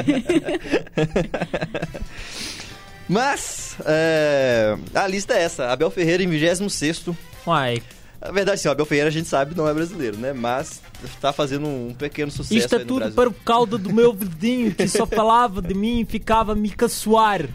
Mas, 3.08 3.76
é, 3.84 4.76
a 4.94 5.06
lista 5.06 5.34
é 5.34 5.42
essa. 5.42 5.68
Abel 5.70 5.90
Ferreira 5.90 6.22
em 6.24 6.28
26º. 6.28 7.14
Uai, 7.46 7.80
Na 8.26 8.32
verdade, 8.32 8.60
sim, 8.60 8.68
o 8.68 8.72
Abel 8.72 8.84
Ferreira 8.84 9.08
a 9.08 9.12
gente 9.12 9.28
sabe 9.28 9.56
não 9.56 9.68
é 9.68 9.72
brasileiro, 9.72 10.16
né? 10.16 10.32
Mas 10.32 10.82
tá 11.20 11.32
fazendo 11.32 11.66
um 11.66 11.94
pequeno 11.96 12.30
sucesso 12.30 12.56
Isto 12.56 12.74
é 12.74 12.78
aí 12.78 12.84
no 12.84 12.88
tudo 12.88 12.98
Brasil. 12.98 13.14
para 13.14 13.28
o 13.28 13.32
caldo 13.32 13.78
do 13.78 13.92
meu 13.92 14.12
vizinho 14.12 14.74
que 14.74 14.88
só 14.88 15.06
falava 15.06 15.62
de 15.62 15.74
mim 15.74 16.00
e 16.00 16.04
ficava 16.04 16.52
a 16.52 16.54
me 16.54 16.70
caçoar. 16.70 17.48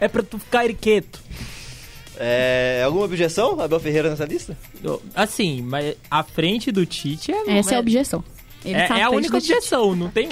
É 0.00 0.08
para 0.08 0.22
tu 0.22 0.38
ficar 0.38 0.68
quieto. 0.74 1.20
É, 2.18 2.82
alguma 2.84 3.04
objeção, 3.04 3.60
Abel 3.60 3.78
Ferreira, 3.78 4.10
nessa 4.10 4.24
lista? 4.24 4.56
Assim, 5.14 5.62
mas 5.62 5.96
a 6.10 6.22
frente 6.22 6.72
do 6.72 6.84
Tite 6.84 7.30
é. 7.30 7.58
Essa 7.58 7.74
é 7.74 7.76
a 7.76 7.80
objeção. 7.80 8.24
Ele 8.64 8.74
é, 8.74 8.88
tá 8.88 8.94
à 8.94 8.98
é 8.98 9.02
a 9.02 9.10
única 9.10 9.36
objeção, 9.36 9.94
não 9.94 10.10
tem. 10.10 10.28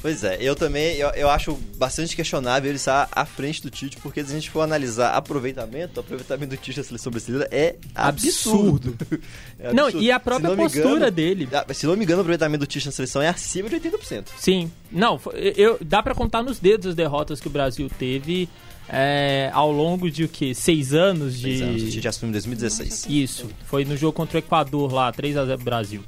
Pois 0.00 0.24
é, 0.24 0.38
eu 0.40 0.56
também 0.56 0.96
eu, 0.96 1.10
eu 1.10 1.28
acho 1.28 1.54
bastante 1.76 2.16
questionável 2.16 2.70
ele 2.70 2.76
estar 2.76 3.08
à 3.12 3.24
frente 3.26 3.62
do 3.62 3.70
Tite, 3.70 3.98
porque 3.98 4.24
se 4.24 4.30
a 4.30 4.34
gente 4.34 4.50
for 4.50 4.62
analisar 4.62 5.14
aproveitamento, 5.14 5.98
o 5.98 6.00
aproveitamento 6.00 6.50
do 6.50 6.56
Tite 6.56 6.78
na 6.78 6.84
seleção 6.84 7.10
brasileira 7.10 7.48
é 7.50 7.76
absurdo. 7.94 8.96
absurdo. 8.98 9.22
é 9.58 9.72
não, 9.72 9.84
absurdo. 9.84 10.04
e 10.04 10.10
a 10.10 10.18
própria 10.18 10.56
postura 10.56 10.96
engano, 10.96 11.10
dele. 11.10 11.48
Ah, 11.52 11.66
se 11.74 11.86
não 11.86 11.96
me 11.96 12.04
engano, 12.04 12.18
o 12.18 12.22
aproveitamento 12.22 12.60
do 12.60 12.66
Tite 12.66 12.86
na 12.86 12.92
seleção 12.92 13.20
é 13.20 13.28
acima 13.28 13.68
de 13.68 13.76
80%. 13.76 14.28
Sim. 14.38 14.70
Não, 14.90 15.20
eu, 15.34 15.78
dá 15.80 16.02
para 16.02 16.14
contar 16.14 16.42
nos 16.42 16.58
dedos 16.58 16.86
as 16.88 16.94
derrotas 16.94 17.40
que 17.40 17.46
o 17.46 17.50
Brasil 17.50 17.90
teve 17.98 18.48
é, 18.88 19.50
ao 19.52 19.70
longo 19.70 20.10
de 20.10 20.24
o 20.24 20.28
que? 20.28 20.54
Seis 20.54 20.92
anos 20.92 21.38
de. 21.38 21.58
Seis 21.58 21.62
anos, 21.62 21.82
a 21.82 21.90
gente 21.90 22.08
assumiu 22.08 22.30
em 22.30 22.32
2016. 22.32 23.06
Isso. 23.08 23.50
Foi 23.66 23.84
no 23.84 23.96
jogo 23.96 24.12
contra 24.12 24.36
o 24.36 24.40
Equador 24.40 24.92
lá, 24.92 25.12
3x0 25.12 25.62
Brasil. 25.62 26.02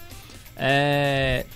É, 0.56 1.46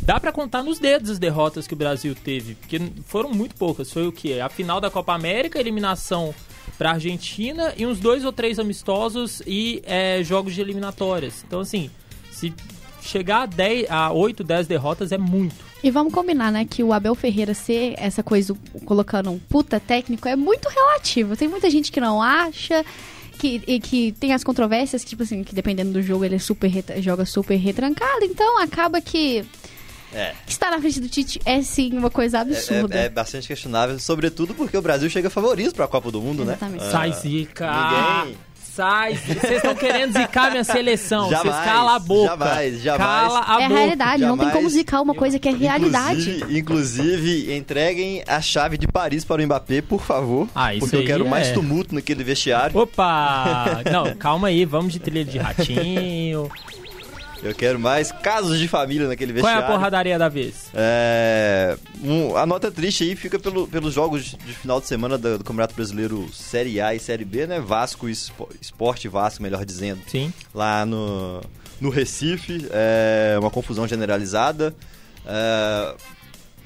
Dá 0.00 0.18
para 0.18 0.32
contar 0.32 0.62
nos 0.62 0.78
dedos 0.78 1.10
as 1.10 1.18
derrotas 1.18 1.66
que 1.66 1.74
o 1.74 1.76
Brasil 1.76 2.14
teve, 2.14 2.54
porque 2.54 2.80
foram 3.06 3.30
muito 3.30 3.54
poucas. 3.54 3.92
Foi 3.92 4.06
o 4.06 4.12
que? 4.12 4.40
A 4.40 4.48
final 4.48 4.80
da 4.80 4.90
Copa 4.90 5.12
América, 5.12 5.58
eliminação 5.58 6.34
para 6.76 6.92
Argentina 6.92 7.74
e 7.76 7.86
uns 7.86 7.98
dois 7.98 8.24
ou 8.24 8.32
três 8.32 8.58
amistosos 8.58 9.42
e 9.46 9.82
é, 9.84 10.22
jogos 10.22 10.54
de 10.54 10.60
eliminatórias. 10.60 11.44
Então, 11.46 11.60
assim, 11.60 11.90
se 12.30 12.54
chegar 13.02 13.42
a, 13.42 13.46
10, 13.46 13.90
a 13.90 14.12
8, 14.12 14.44
10 14.44 14.66
derrotas 14.66 15.12
é 15.12 15.18
muito. 15.18 15.56
E 15.82 15.90
vamos 15.90 16.12
combinar, 16.12 16.50
né, 16.50 16.64
que 16.64 16.82
o 16.82 16.92
Abel 16.92 17.14
Ferreira 17.14 17.54
ser 17.54 17.94
essa 17.98 18.22
coisa, 18.22 18.56
colocando 18.84 19.30
um 19.30 19.38
puta 19.38 19.78
técnico, 19.78 20.26
é 20.26 20.34
muito 20.34 20.68
relativo. 20.68 21.36
Tem 21.36 21.46
muita 21.46 21.70
gente 21.70 21.92
que 21.92 22.00
não 22.00 22.20
acha, 22.20 22.84
que, 23.38 23.62
e 23.66 23.78
que 23.78 24.12
tem 24.12 24.32
as 24.32 24.42
controvérsias, 24.42 25.04
que, 25.04 25.10
tipo 25.10 25.22
assim, 25.22 25.44
que 25.44 25.54
dependendo 25.54 25.92
do 25.92 26.02
jogo 26.02 26.24
ele 26.24 26.34
é 26.34 26.38
super 26.38 26.70
joga 27.00 27.24
super 27.24 27.56
retrancado, 27.56 28.24
então 28.24 28.58
acaba 28.60 29.00
que 29.00 29.44
é. 30.12 30.34
Estar 30.46 30.70
na 30.70 30.78
frente 30.78 31.00
do 31.00 31.08
Tite 31.08 31.40
é 31.44 31.62
sim 31.62 31.96
uma 31.96 32.10
coisa 32.10 32.40
absurda. 32.40 32.96
É, 32.96 33.02
é, 33.02 33.04
é 33.04 33.08
bastante 33.08 33.46
questionável, 33.48 33.98
sobretudo 33.98 34.54
porque 34.54 34.76
o 34.76 34.82
Brasil 34.82 35.08
chega 35.10 35.28
favorito 35.30 35.74
para 35.74 35.84
a 35.84 35.88
Copa 35.88 36.10
do 36.10 36.20
Mundo, 36.20 36.42
Exatamente. 36.42 36.84
né? 36.84 36.90
Sai 36.90 37.12
zica! 37.12 37.66
Ninguém 37.70 38.36
sai. 38.78 39.14
Vocês 39.16 39.56
estão 39.56 39.74
querendo 39.74 40.16
zicar 40.16 40.52
minha 40.52 40.62
seleção. 40.62 41.28
Vocês 41.28 41.42
cala 41.42 41.96
a 41.96 41.98
boca. 41.98 42.28
Jamais, 42.28 42.80
jamais. 42.80 43.32
Cala 43.32 43.44
a 43.46 43.62
é 43.62 43.68
boca. 43.68 43.80
realidade, 43.80 44.20
jamais. 44.20 44.38
não 44.38 44.44
tem 44.44 44.54
como 44.54 44.70
zicar 44.70 45.02
uma 45.02 45.14
coisa 45.14 45.38
que 45.38 45.48
é 45.48 45.52
realidade. 45.52 46.20
Inclusive, 46.20 46.58
inclusive, 46.58 47.56
entreguem 47.56 48.22
a 48.26 48.40
chave 48.40 48.78
de 48.78 48.86
Paris 48.86 49.24
para 49.24 49.42
o 49.42 49.44
Mbappé, 49.44 49.82
por 49.82 50.02
favor. 50.02 50.48
Ah, 50.54 50.72
isso 50.72 50.86
Porque 50.86 50.96
eu 50.96 51.04
quero 51.04 51.26
é. 51.26 51.28
mais 51.28 51.50
tumulto 51.50 51.92
naquele 51.94 52.22
vestiário. 52.22 52.78
Opa! 52.78 53.82
Não, 53.90 54.14
calma 54.14 54.48
aí, 54.48 54.64
vamos 54.64 54.92
de 54.92 55.00
trilha 55.00 55.24
de 55.24 55.38
ratinho. 55.38 56.48
Eu 57.42 57.54
quero 57.54 57.78
mais 57.78 58.10
casos 58.10 58.58
de 58.58 58.66
família 58.66 59.06
naquele 59.06 59.32
vestiário. 59.32 59.60
Qual 59.60 59.70
é 59.70 59.72
a 59.72 59.76
porradaria 59.76 60.18
da 60.18 60.28
vez? 60.28 60.70
É, 60.74 61.76
um, 62.02 62.36
a 62.36 62.44
nota 62.44 62.70
triste 62.70 63.04
aí 63.04 63.14
fica 63.14 63.38
pelo, 63.38 63.66
pelos 63.68 63.94
jogos 63.94 64.24
de 64.24 64.52
final 64.54 64.80
de 64.80 64.86
semana 64.86 65.16
do, 65.16 65.38
do, 65.38 65.44
Campeonato 65.44 65.74
Brasileiro 65.74 66.28
Série 66.32 66.80
A 66.80 66.94
e 66.94 66.98
Série 66.98 67.24
B, 67.24 67.46
né? 67.46 67.60
Vasco 67.60 68.08
e 68.08 68.12
Esporte 68.60 69.08
Vasco, 69.08 69.42
melhor 69.42 69.64
dizendo. 69.64 70.00
Sim. 70.08 70.32
Lá 70.54 70.84
no, 70.84 71.40
no 71.80 71.90
Recife. 71.90 72.66
É 72.70 73.36
uma 73.38 73.50
confusão 73.50 73.86
generalizada. 73.86 74.74
É, 75.24 75.94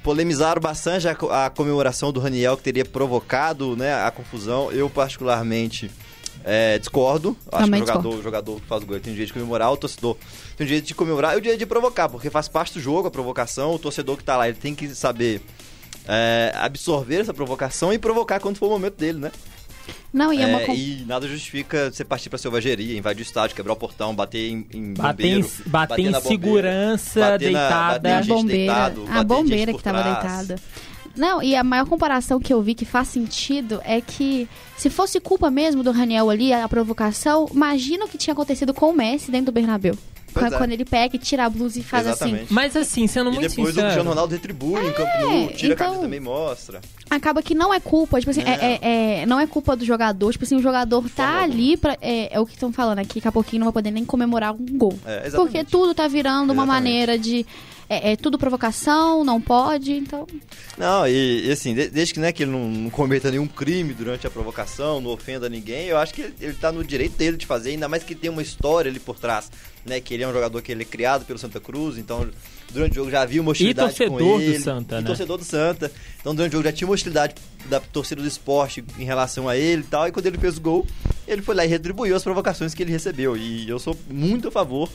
polemizaram 0.01 0.61
bastante 0.61 1.07
a, 1.07 1.45
a, 1.45 1.49
comemoração 1.49 2.11
do 2.11 2.19
Raniel 2.19 2.57
que 2.57 2.63
teria 2.63 2.85
provocado 2.85 3.75
né, 3.75 3.93
a 3.93 4.11
confusão. 4.11 4.71
Eu, 4.71 4.89
particularmente 4.89 5.89
é, 6.43 6.77
discordo. 6.79 7.35
Acho 7.51 7.65
Também 7.65 7.83
que 7.83 7.89
o 7.89 7.93
jogador, 7.93 8.15
o 8.15 8.21
jogador 8.21 8.61
que 8.61 8.67
faz 8.67 8.83
o 8.83 8.85
gol 8.85 8.99
tem 8.99 9.11
um 9.11 9.15
direito 9.15 9.27
de 9.27 9.33
comemorar, 9.33 9.71
o 9.71 9.77
torcedor 9.77 10.17
tem 10.57 10.65
um 10.65 10.67
direito 10.67 10.85
de 10.85 10.95
comemorar 10.95 11.35
e 11.35 11.37
o 11.37 11.41
direito 11.41 11.59
de 11.59 11.65
provocar, 11.65 12.09
porque 12.09 12.29
faz 12.29 12.47
parte 12.47 12.73
do 12.73 12.79
jogo 12.79 13.07
a 13.07 13.11
provocação. 13.11 13.73
O 13.73 13.79
torcedor 13.79 14.17
que 14.17 14.23
tá 14.23 14.37
lá, 14.37 14.47
ele 14.47 14.57
tem 14.57 14.75
que 14.75 14.87
saber 14.93 15.41
é, 16.07 16.51
absorver 16.55 17.21
essa 17.21 17.33
provocação 17.33 17.93
e 17.93 17.97
provocar 17.97 18.39
quando 18.39 18.57
for 18.57 18.67
o 18.67 18.71
momento 18.71 18.95
dele, 18.95 19.19
né? 19.19 19.31
Não, 20.13 20.31
e, 20.31 20.41
é 20.41 20.45
uma... 20.45 20.61
É, 20.61 20.75
e 20.75 21.03
nada 21.07 21.27
justifica 21.27 21.91
você 21.91 22.05
partir 22.05 22.29
pra 22.29 22.37
selvageria, 22.37 22.97
invadir 22.97 23.21
o 23.21 23.25
estádio, 23.25 23.55
quebrar 23.55 23.73
o 23.73 23.75
portão, 23.75 24.15
bater 24.15 24.49
em, 24.49 24.65
em 24.71 24.93
bater 24.93 25.23
bombeiro, 25.23 25.39
em, 25.39 25.69
bater, 25.69 25.69
bater 25.69 26.01
em 26.01 26.21
segurança 26.21 27.19
bater 27.19 27.39
deitada. 27.39 28.09
Na, 28.09 28.15
bater 28.15 28.31
a 28.31 28.35
bombeira, 28.35 28.57
deitado, 28.57 29.05
a 29.09 29.23
bombeira 29.23 29.73
que 29.73 29.83
tava 29.83 30.03
deitada. 30.03 30.55
Não, 31.15 31.43
e 31.43 31.55
a 31.55 31.63
maior 31.63 31.85
comparação 31.85 32.39
que 32.39 32.53
eu 32.53 32.61
vi 32.61 32.73
que 32.73 32.85
faz 32.85 33.07
sentido 33.07 33.81
é 33.85 34.01
que 34.01 34.47
se 34.77 34.89
fosse 34.89 35.19
culpa 35.19 35.51
mesmo 35.51 35.83
do 35.83 35.91
Raniel 35.91 36.29
ali, 36.29 36.51
a 36.51 36.67
provocação, 36.67 37.47
imagina 37.53 38.05
o 38.05 38.07
que 38.07 38.17
tinha 38.17 38.33
acontecido 38.33 38.73
com 38.73 38.89
o 38.89 38.93
Messi 38.93 39.29
dentro 39.29 39.47
do 39.47 39.51
Bernabéu. 39.51 39.95
Pois 40.33 40.55
quando 40.55 40.71
é. 40.71 40.73
ele 40.73 40.85
pega 40.85 41.15
e 41.15 41.19
tira 41.19 41.45
a 41.45 41.49
blusa 41.49 41.79
e 41.79 41.83
faz 41.83 42.07
assim. 42.07 42.25
Exatamente. 42.25 42.43
assim. 42.45 42.53
Mas 42.53 42.75
assim, 42.75 43.07
sendo 43.07 43.29
e 43.29 43.33
muito 43.33 43.49
sincero... 43.49 43.67
depois 43.67 43.77
o 43.77 43.81
Cristiano 43.81 44.09
Ronaldo 44.09 44.33
retribui 44.33 44.79
é, 44.79 44.87
em 44.87 44.93
campo 44.93 45.19
nu, 45.19 45.47
tira 45.49 45.73
então, 45.73 45.85
a 45.85 45.89
camisa 45.89 46.01
também 46.01 46.19
mostra. 46.19 46.81
Acaba 47.09 47.43
que 47.43 47.53
não 47.53 47.73
é 47.73 47.79
culpa, 47.79 48.19
tipo 48.19 48.31
assim, 48.31 48.41
é. 48.41 48.79
É, 48.81 49.21
é, 49.21 49.25
não 49.25 49.39
é 49.39 49.45
culpa 49.45 49.75
do 49.75 49.85
jogador. 49.85 50.31
Tipo 50.31 50.43
assim, 50.43 50.55
o 50.55 50.61
jogador 50.61 51.07
tá 51.09 51.43
ali 51.43 51.77
pra... 51.77 51.95
É, 52.01 52.35
é 52.35 52.39
o 52.39 52.45
que 52.45 52.53
estão 52.53 52.71
falando 52.73 52.99
aqui, 52.99 53.15
daqui 53.15 53.27
a 53.27 53.31
pouquinho 53.31 53.59
não 53.59 53.67
vai 53.67 53.73
poder 53.73 53.91
nem 53.91 54.03
comemorar 54.03 54.53
um 54.53 54.65
gol. 54.77 54.97
É, 55.05 55.29
porque 55.29 55.63
tudo 55.63 55.93
tá 55.93 56.07
virando 56.07 56.51
exatamente. 56.51 56.57
uma 56.57 56.65
maneira 56.65 57.17
de 57.17 57.45
é, 57.93 58.11
é, 58.13 58.15
tudo 58.15 58.37
provocação, 58.37 59.23
não 59.23 59.39
pode, 59.39 59.91
então. 59.93 60.25
Não, 60.77 61.07
e, 61.07 61.47
e 61.47 61.51
assim, 61.51 61.73
desde 61.73 62.13
que, 62.13 62.19
né, 62.19 62.31
que 62.31 62.43
ele 62.43 62.51
não, 62.51 62.67
não, 62.69 62.89
cometa 62.89 63.29
nenhum 63.29 63.47
crime 63.47 63.93
durante 63.93 64.25
a 64.25 64.29
provocação, 64.29 64.99
não 65.01 65.11
ofenda 65.11 65.49
ninguém, 65.49 65.87
eu 65.87 65.97
acho 65.97 66.13
que 66.13 66.21
ele, 66.21 66.33
ele 66.41 66.53
tá 66.53 66.71
no 66.71 66.83
direito 66.83 67.17
dele 67.17 67.37
de 67.37 67.45
fazer, 67.45 67.71
ainda 67.71 67.87
mais 67.87 68.03
que 68.03 68.15
tem 68.15 68.29
uma 68.29 68.41
história 68.41 68.89
ali 68.89 68.99
por 68.99 69.19
trás, 69.19 69.51
né? 69.85 69.99
Que 69.99 70.13
ele 70.13 70.23
é 70.23 70.27
um 70.27 70.33
jogador 70.33 70.61
que 70.61 70.71
ele 70.71 70.83
é 70.83 70.85
criado 70.85 71.25
pelo 71.25 71.37
Santa 71.37 71.59
Cruz, 71.59 71.97
então 71.97 72.27
durante 72.71 72.93
o 72.93 72.95
jogo 72.95 73.11
já 73.11 73.21
havia 73.21 73.41
uma 73.41 73.51
hostilidade 73.51 73.93
e 73.93 73.95
torcedor 73.95 74.19
com 74.19 74.41
ele. 74.41 74.57
Do 74.57 74.63
Santa, 74.63 74.95
e 74.95 75.01
né? 75.01 75.07
torcedor 75.07 75.37
do 75.37 75.43
Santa. 75.43 75.91
Então 76.19 76.33
durante 76.33 76.51
o 76.51 76.53
jogo 76.53 76.63
já 76.63 76.71
tinha 76.71 76.87
uma 76.87 76.93
hostilidade 76.93 77.35
da 77.69 77.79
torcida 77.79 78.21
do 78.21 78.27
esporte 78.27 78.83
em 78.97 79.03
relação 79.03 79.47
a 79.47 79.55
ele 79.55 79.81
e 79.81 79.85
tal. 79.85 80.07
E 80.07 80.11
quando 80.11 80.25
ele 80.25 80.37
fez 80.37 80.57
o 80.57 80.61
gol, 80.61 80.87
ele 81.27 81.41
foi 81.41 81.55
lá 81.55 81.65
e 81.65 81.67
retribuiu 81.67 82.15
as 82.15 82.23
provocações 82.23 82.73
que 82.73 82.81
ele 82.81 82.91
recebeu. 82.91 83.37
E 83.37 83.69
eu 83.69 83.79
sou 83.79 83.95
muito 84.09 84.47
a 84.47 84.51
favor 84.51 84.89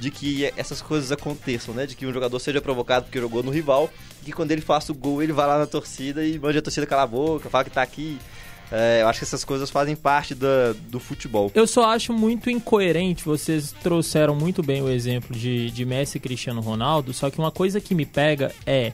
de 0.00 0.10
que 0.10 0.50
essas 0.56 0.80
coisas 0.80 1.12
aconteçam, 1.12 1.74
né? 1.74 1.86
De 1.86 1.94
que 1.94 2.06
um 2.06 2.12
jogador 2.12 2.38
seja 2.40 2.60
provocado 2.60 3.04
porque 3.04 3.20
jogou 3.20 3.42
no 3.42 3.50
rival, 3.50 3.90
e 4.22 4.26
que 4.26 4.32
quando 4.32 4.50
ele 4.50 4.62
faça 4.62 4.90
o 4.90 4.94
gol, 4.94 5.22
ele 5.22 5.32
vai 5.32 5.46
lá 5.46 5.58
na 5.58 5.66
torcida 5.66 6.24
e 6.24 6.38
mande 6.38 6.58
a 6.58 6.62
torcida 6.62 6.86
calar 6.86 7.04
a 7.04 7.06
boca, 7.06 7.50
fala 7.50 7.64
que 7.64 7.70
tá 7.70 7.82
aqui. 7.82 8.18
É, 8.72 9.02
eu 9.02 9.08
acho 9.08 9.18
que 9.18 9.24
essas 9.24 9.44
coisas 9.44 9.68
fazem 9.68 9.96
parte 9.96 10.34
do 10.34 11.00
futebol. 11.00 11.50
Eu 11.54 11.66
só 11.66 11.90
acho 11.90 12.12
muito 12.12 12.48
incoerente, 12.48 13.24
vocês 13.24 13.74
trouxeram 13.82 14.34
muito 14.34 14.62
bem 14.62 14.80
o 14.80 14.88
exemplo 14.88 15.36
de, 15.36 15.70
de 15.70 15.84
Messi 15.84 16.18
e 16.18 16.20
Cristiano 16.20 16.60
Ronaldo, 16.60 17.12
só 17.12 17.28
que 17.30 17.38
uma 17.38 17.50
coisa 17.50 17.80
que 17.80 17.94
me 17.94 18.06
pega 18.06 18.54
é 18.64 18.92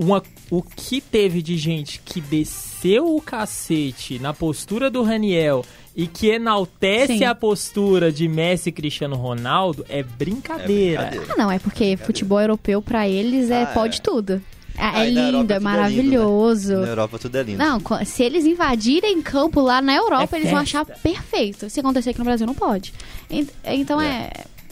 uma, 0.00 0.22
o 0.50 0.62
que 0.62 0.98
teve 0.98 1.42
de 1.42 1.58
gente 1.58 2.00
que 2.02 2.22
desceu 2.22 3.14
o 3.14 3.20
cacete 3.20 4.18
na 4.18 4.32
postura 4.32 4.90
do 4.90 5.02
Raniel 5.02 5.62
e 5.94 6.06
que 6.06 6.28
enaltece 6.28 7.18
Sim. 7.18 7.24
a 7.24 7.34
postura 7.34 8.10
de 8.10 8.26
Messi 8.26 8.70
e 8.70 8.72
Cristiano 8.72 9.14
Ronaldo 9.14 9.84
é 9.90 10.02
brincadeira. 10.02 11.02
É 11.02 11.10
brincadeira. 11.10 11.34
Ah, 11.34 11.36
não, 11.36 11.52
é 11.52 11.58
porque 11.58 11.98
futebol 11.98 12.40
europeu 12.40 12.80
para 12.80 13.06
eles 13.06 13.50
é 13.50 13.64
ah, 13.64 13.66
pode 13.66 13.98
é. 13.98 14.00
tudo. 14.00 14.42
É, 14.74 14.82
ah, 14.82 15.04
é 15.04 15.10
lindo, 15.10 15.52
é, 15.52 15.56
é 15.56 15.60
maravilhoso. 15.60 16.72
É 16.72 16.76
lindo, 16.76 16.80
né? 16.80 16.86
Na 16.86 16.92
Europa 16.92 17.18
tudo 17.18 17.36
é 17.36 17.42
lindo. 17.42 17.58
Não, 17.58 18.06
se 18.06 18.22
eles 18.22 18.46
invadirem 18.46 19.20
campo 19.20 19.60
lá 19.60 19.82
na 19.82 19.94
Europa, 19.94 20.34
é 20.34 20.40
eles 20.40 20.50
vão 20.50 20.60
achar 20.60 20.86
perfeito. 20.86 21.68
Se 21.68 21.78
acontecer 21.80 22.10
aqui 22.10 22.18
no 22.18 22.24
Brasil, 22.24 22.46
não 22.46 22.54
pode. 22.54 22.94
Então 23.64 24.00
é. 24.00 24.30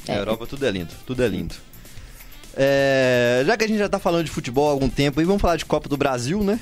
Na 0.08 0.14
Europa 0.14 0.46
tudo 0.46 0.64
é 0.64 0.70
lindo, 0.70 0.94
tudo 1.06 1.22
é 1.22 1.28
lindo. 1.28 1.67
Já 3.46 3.56
que 3.56 3.64
a 3.64 3.68
gente 3.68 3.78
já 3.78 3.88
tá 3.88 3.98
falando 3.98 4.24
de 4.24 4.30
futebol 4.30 4.68
há 4.68 4.72
algum 4.72 4.88
tempo, 4.88 5.20
aí 5.20 5.26
vamos 5.26 5.40
falar 5.40 5.56
de 5.56 5.64
Copa 5.64 5.88
do 5.88 5.96
Brasil, 5.96 6.42
né? 6.42 6.60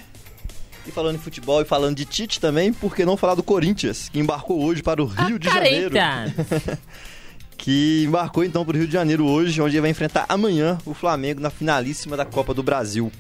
E 0.87 0.93
falando 0.93 1.17
em 1.17 1.19
futebol 1.19 1.61
e 1.61 1.65
falando 1.65 1.97
de 1.97 2.05
Tite 2.05 2.41
também, 2.41 2.73
por 2.73 2.95
que 2.95 3.05
não 3.05 3.17
falar 3.17 3.35
do 3.35 3.43
Corinthians, 3.43 4.09
que 4.09 4.21
embarcou 4.21 4.63
hoje 4.63 4.83
para 4.83 5.03
o 5.03 5.07
Rio 5.07 5.39
de 5.39 5.49
Janeiro? 5.49 5.95
que 7.59 8.05
embarcou 8.07 8.45
então 8.45 8.65
para 8.65 8.75
o 8.75 8.79
Rio 8.79 8.87
de 8.87 8.93
Janeiro 8.93 9.27
hoje, 9.27 9.61
onde 9.61 9.75
ele 9.75 9.81
vai 9.81 9.91
enfrentar 9.91 10.27
amanhã 10.29 10.79
o 10.87 10.95
Flamengo 10.95 11.41
na 11.41 11.51
finalíssima 11.51 12.17
da 12.17 12.25
Copa 12.25 12.55
do 12.55 12.63
Brasil. 12.63 13.11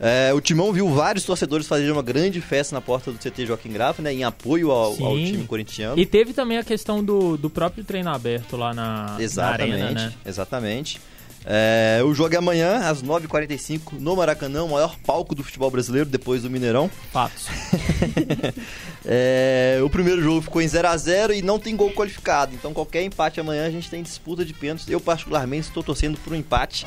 É, 0.00 0.32
o 0.32 0.40
Timão 0.40 0.72
viu 0.72 0.88
vários 0.88 1.24
torcedores 1.24 1.66
fazerem 1.66 1.92
uma 1.92 2.02
grande 2.02 2.40
festa 2.40 2.74
na 2.74 2.80
porta 2.80 3.10
do 3.10 3.18
CT 3.18 3.46
Joaquim 3.46 3.72
Grafa, 3.72 4.00
né, 4.00 4.12
em 4.12 4.22
apoio 4.24 4.70
ao, 4.70 4.92
ao, 5.02 5.16
time 5.16 5.44
corintiano. 5.44 5.98
E 5.98 6.06
teve 6.06 6.32
também 6.32 6.56
a 6.56 6.64
questão 6.64 7.02
do, 7.02 7.36
do 7.36 7.50
próprio 7.50 7.84
treino 7.84 8.10
aberto 8.10 8.56
lá 8.56 8.72
na, 8.72 9.16
exatamente, 9.18 9.70
na 9.70 9.84
arena, 9.84 10.00
né? 10.00 10.12
Exatamente. 10.24 11.00
É, 11.44 12.02
o 12.04 12.12
jogo 12.12 12.34
é 12.34 12.38
amanhã, 12.38 12.78
às 12.88 13.02
9h45, 13.02 13.92
no 13.98 14.16
Maracanã, 14.16 14.64
o 14.64 14.70
maior 14.70 14.96
palco 14.98 15.34
do 15.34 15.42
futebol 15.42 15.70
brasileiro, 15.70 16.08
depois 16.08 16.42
do 16.42 16.50
Mineirão. 16.50 16.90
Fatos. 17.12 17.46
é, 19.04 19.80
o 19.82 19.88
primeiro 19.88 20.22
jogo 20.22 20.42
ficou 20.42 20.60
em 20.60 20.66
0x0 20.66 21.36
e 21.36 21.42
não 21.42 21.58
tem 21.58 21.74
gol 21.74 21.90
qualificado. 21.92 22.54
Então, 22.54 22.74
qualquer 22.74 23.02
empate 23.02 23.40
amanhã 23.40 23.66
a 23.66 23.70
gente 23.70 23.88
tem 23.88 24.02
disputa 24.02 24.44
de 24.44 24.52
pênaltis. 24.52 24.88
Eu, 24.88 25.00
particularmente, 25.00 25.68
estou 25.68 25.82
torcendo 25.82 26.18
por 26.18 26.32
um 26.32 26.36
empate 26.36 26.86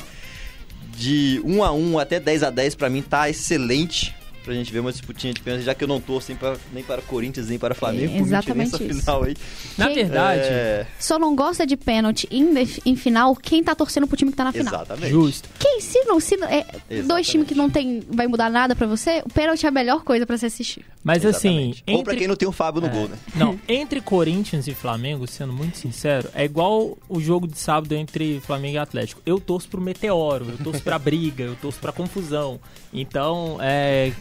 de 0.96 1.40
1 1.44 1.64
a 1.64 1.72
1 1.72 1.98
até 1.98 2.20
10 2.20 2.42
a 2.42 2.50
10 2.50 2.74
para 2.74 2.88
mim 2.88 3.02
tá 3.02 3.28
excelente. 3.28 4.14
Pra 4.42 4.52
gente 4.54 4.72
ver 4.72 4.80
uma 4.80 4.90
disputinha 4.92 5.32
de 5.32 5.40
pênalti, 5.40 5.64
já 5.64 5.74
que 5.74 5.84
eu 5.84 5.88
não 5.88 6.00
torço 6.00 6.28
nem 6.30 6.36
para, 6.36 6.56
nem 6.72 6.82
para 6.84 7.00
Corinthians, 7.02 7.48
nem 7.48 7.58
para 7.58 7.74
Flamengo, 7.74 8.14
É, 8.14 8.18
exatamente 8.18 8.72
nessa 8.72 8.84
isso. 8.84 9.00
final 9.00 9.22
aí. 9.24 9.36
Na 9.78 9.86
Quem- 9.86 9.94
verdade, 9.96 10.40
É, 10.42 10.86
Só 10.98 11.18
não 11.18 11.34
gosta 11.36 11.66
de 11.66 11.76
pênalti 11.76 12.26
em, 12.30 12.52
em 12.84 12.96
final 12.96 13.34
quem 13.36 13.62
tá 13.62 13.74
torcendo 13.74 14.06
pro 14.06 14.16
time 14.16 14.30
que 14.30 14.36
tá 14.36 14.44
na 14.44 14.52
final. 14.52 14.74
exatamente. 14.74 15.10
justo. 15.10 15.48
Quem, 15.58 15.80
se 15.80 15.98
não, 16.04 16.18
se 16.20 16.36
não- 16.36 16.48
é, 16.48 16.58
Exatamente. 16.60 17.06
dois 17.08 17.26
times 17.28 17.46
que 17.48 17.54
não 17.54 17.70
tem, 17.70 18.02
vai 18.08 18.26
mudar 18.26 18.50
nada 18.50 18.74
pra 18.74 18.86
você, 18.86 19.22
o 19.24 19.28
pênalti 19.32 19.64
é 19.64 19.68
a 19.68 19.72
melhor 19.72 20.02
coisa 20.04 20.26
pra 20.26 20.36
se 20.36 20.46
assistir. 20.46 20.84
Mas 21.04 21.24
assim, 21.26 21.48
Exatamente. 21.48 21.84
Ou 21.88 22.02
pra 22.04 22.12
entre- 22.12 22.16
quem 22.18 22.28
não 22.28 22.36
tem 22.36 22.48
o 22.48 22.52
Fábio 22.52 22.80
no 22.80 22.86
É. 22.86 22.90
gol, 22.90 23.08
né? 23.08 23.16
Não, 23.34 23.58
entre 23.68 24.00
Corinthians 24.00 24.68
e 24.68 24.74
Flamengo, 24.74 25.26
sendo 25.26 25.52
muito 25.52 25.76
sincero, 25.76 26.28
é 26.34 26.44
igual 26.44 26.96
o 27.08 27.20
jogo 27.20 27.48
de 27.48 27.58
sábado 27.58 27.92
entre 27.94 28.38
Flamengo 28.40 28.74
e 28.74 28.78
Atlético. 28.78 29.20
Eu 29.26 29.40
torço 29.40 29.68
pro 29.68 29.80
meteoro, 29.80 30.46
eu 30.50 30.58
torço 30.64 30.80
pra 30.82 30.96
briga, 31.00 31.42
eu 31.44 31.56
torço 31.56 31.78
pra 31.80 31.90
confusão. 31.90 32.60
Então, 32.92 33.58
é. 33.60 34.12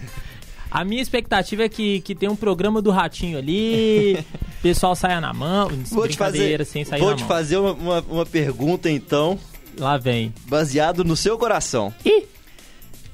A 0.71 0.85
minha 0.85 1.01
expectativa 1.01 1.63
é 1.63 1.69
que, 1.69 1.99
que 2.01 2.15
tenha 2.15 2.31
um 2.31 2.35
programa 2.35 2.81
do 2.81 2.91
Ratinho 2.91 3.37
ali, 3.37 4.15
o 4.15 4.25
pessoal 4.63 4.95
saia 4.95 5.19
na 5.19 5.33
mão, 5.33 5.69
Vou 5.91 6.07
te 6.07 6.15
fazer, 6.17 6.65
sem 6.65 6.85
sair 6.85 6.99
vou 7.01 7.09
na 7.11 7.15
te 7.17 7.19
mão. 7.19 7.27
fazer 7.27 7.57
uma, 7.57 7.73
uma, 7.73 7.99
uma 8.09 8.25
pergunta, 8.25 8.89
então, 8.89 9.37
Lá 9.77 9.97
vem. 9.97 10.33
baseado 10.47 11.03
no 11.03 11.15
seu 11.17 11.37
coração. 11.37 11.93
Ih! 12.05 12.23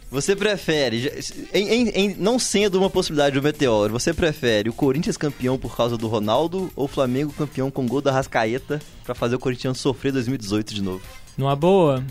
Você 0.10 0.36
prefere, 0.38 1.12
em, 1.54 1.68
em- 1.70 1.90
em- 1.90 2.16
não 2.18 2.40
sendo 2.40 2.80
uma 2.80 2.90
possibilidade 2.90 3.36
do 3.38 3.44
Meteoro, 3.44 3.92
você 3.92 4.14
prefere 4.14 4.70
o 4.70 4.74
Corinthians 4.74 5.18
campeão 5.18 5.58
por 5.58 5.76
causa 5.76 5.98
do 5.98 6.08
Ronaldo 6.08 6.72
ou 6.78 6.86
o 6.86 6.88
Flamengo 6.88 7.34
campeão 7.34 7.70
com 7.70 7.86
gol 7.86 8.02
da 8.02 8.12
Rascaeta 8.12 8.82
pra 9.04 9.14
fazer 9.14 9.36
o 9.36 9.40
Corinthians 9.40 9.80
sofrer 9.80 10.14
2018 10.14 10.74
de 10.74 10.82
novo? 10.82 11.02
Numa 11.38 11.56
boa, 11.58 12.02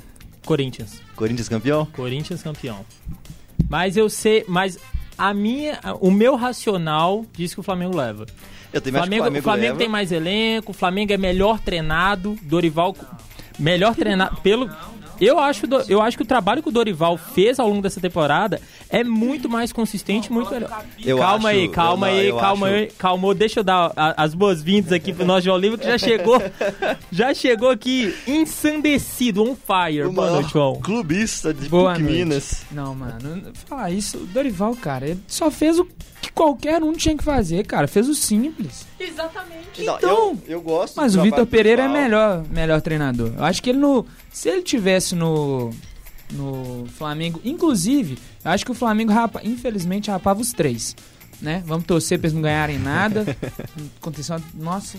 Corinthians. 0.44 1.00
Corinthians 1.16 1.48
campeão? 1.48 1.86
Corinthians 1.86 2.42
campeão. 2.42 2.84
Mas 3.68 3.96
eu 3.96 4.10
sei, 4.10 4.44
mas 4.46 4.78
a 5.16 5.32
minha, 5.32 5.80
o 6.00 6.10
meu 6.10 6.36
racional 6.36 7.24
diz 7.32 7.54
que 7.54 7.60
o 7.60 7.62
Flamengo 7.62 7.96
leva. 7.96 8.26
Eu 8.72 8.80
que 8.82 8.90
Flamengo, 8.90 9.22
o 9.22 9.24
Flamengo, 9.24 9.38
o 9.40 9.42
Flamengo 9.42 9.66
leva. 9.68 9.78
tem 9.78 9.88
mais 9.88 10.12
elenco, 10.12 10.72
o 10.72 10.74
Flamengo 10.74 11.12
é 11.14 11.16
melhor 11.16 11.58
treinado, 11.60 12.36
Dorival 12.42 12.94
melhor 13.58 13.94
treinado 13.94 14.36
pelo 14.42 14.68
eu 15.20 15.38
acho, 15.38 15.66
do- 15.66 15.82
eu 15.88 16.00
acho 16.02 16.16
que 16.16 16.22
o 16.22 16.26
trabalho 16.26 16.62
que 16.62 16.68
o 16.68 16.72
Dorival 16.72 17.16
fez 17.16 17.58
ao 17.58 17.68
longo 17.68 17.82
dessa 17.82 18.00
temporada 18.00 18.60
é 18.88 19.02
muito 19.04 19.48
mais 19.48 19.72
consistente, 19.72 20.32
muito 20.32 20.50
melhor. 20.50 20.84
Eu 21.04 21.18
calma 21.18 21.48
acho- 21.50 21.58
aí, 21.58 21.68
calma 21.68 22.10
eu 22.10 22.18
aí, 22.18 22.26
eu 22.28 22.36
calma 22.36 22.66
acho- 22.66 22.76
aí, 22.76 22.86
calma. 22.98 23.34
Deixa 23.34 23.60
eu 23.60 23.64
dar 23.64 23.92
a- 23.96 24.22
as 24.22 24.34
boas-vindas 24.34 24.92
aqui 24.92 25.12
pro 25.12 25.24
nosso 25.26 25.42
João 25.44 25.56
Oliva, 25.56 25.76
que 25.78 25.86
já 25.86 25.98
chegou, 25.98 26.40
já 27.10 27.34
chegou 27.34 27.70
aqui 27.70 28.14
ensandecido, 28.26 29.42
on 29.42 29.54
fire. 29.56 30.02
O 30.04 30.12
Boa 30.12 30.26
maior 30.26 30.40
noite, 30.40 30.52
João. 30.52 30.80
clubista 30.80 31.52
de 31.52 31.68
Boa 31.68 31.92
PUC 31.94 32.02
noite. 32.02 32.16
Minas. 32.18 32.62
Não, 32.70 32.94
mano, 32.94 33.52
falar 33.66 33.90
isso, 33.90 34.18
o 34.18 34.26
Dorival, 34.26 34.74
cara, 34.76 35.08
ele 35.08 35.20
só 35.26 35.50
fez 35.50 35.78
o 35.78 35.84
que 36.20 36.30
qualquer 36.32 36.82
um 36.82 36.92
tinha 36.92 37.16
que 37.16 37.24
fazer, 37.24 37.64
cara. 37.66 37.86
Fez 37.86 38.08
o 38.08 38.14
simples. 38.14 38.86
Não, 39.84 39.96
Então, 39.96 40.38
eu, 40.46 40.56
eu 40.56 40.60
gosto 40.60 40.96
Mas 40.96 41.14
o 41.14 41.22
Vitor 41.22 41.46
Pereira 41.46 41.82
é 41.82 41.88
melhor, 41.88 42.44
melhor 42.50 42.80
treinador. 42.80 43.32
Eu 43.36 43.44
acho 43.44 43.62
que 43.62 43.70
ele 43.70 43.78
no. 43.78 44.06
Se 44.30 44.48
ele 44.48 44.62
tivesse 44.62 45.14
no. 45.14 45.70
No 46.32 46.86
Flamengo, 46.98 47.40
inclusive, 47.44 48.18
eu 48.44 48.50
acho 48.50 48.64
que 48.64 48.70
o 48.72 48.74
Flamengo, 48.74 49.12
rapa, 49.12 49.40
infelizmente, 49.44 50.10
rapava 50.10 50.40
os 50.40 50.52
três. 50.52 50.96
Né? 51.40 51.62
Vamos 51.66 51.84
torcer 51.84 52.18
pra 52.18 52.26
eles 52.28 52.34
não 52.34 52.40
ganharem 52.42 52.78
nada. 52.78 53.24
Aconteceu 54.00 54.36
uma... 54.36 54.44
Nossa, 54.54 54.98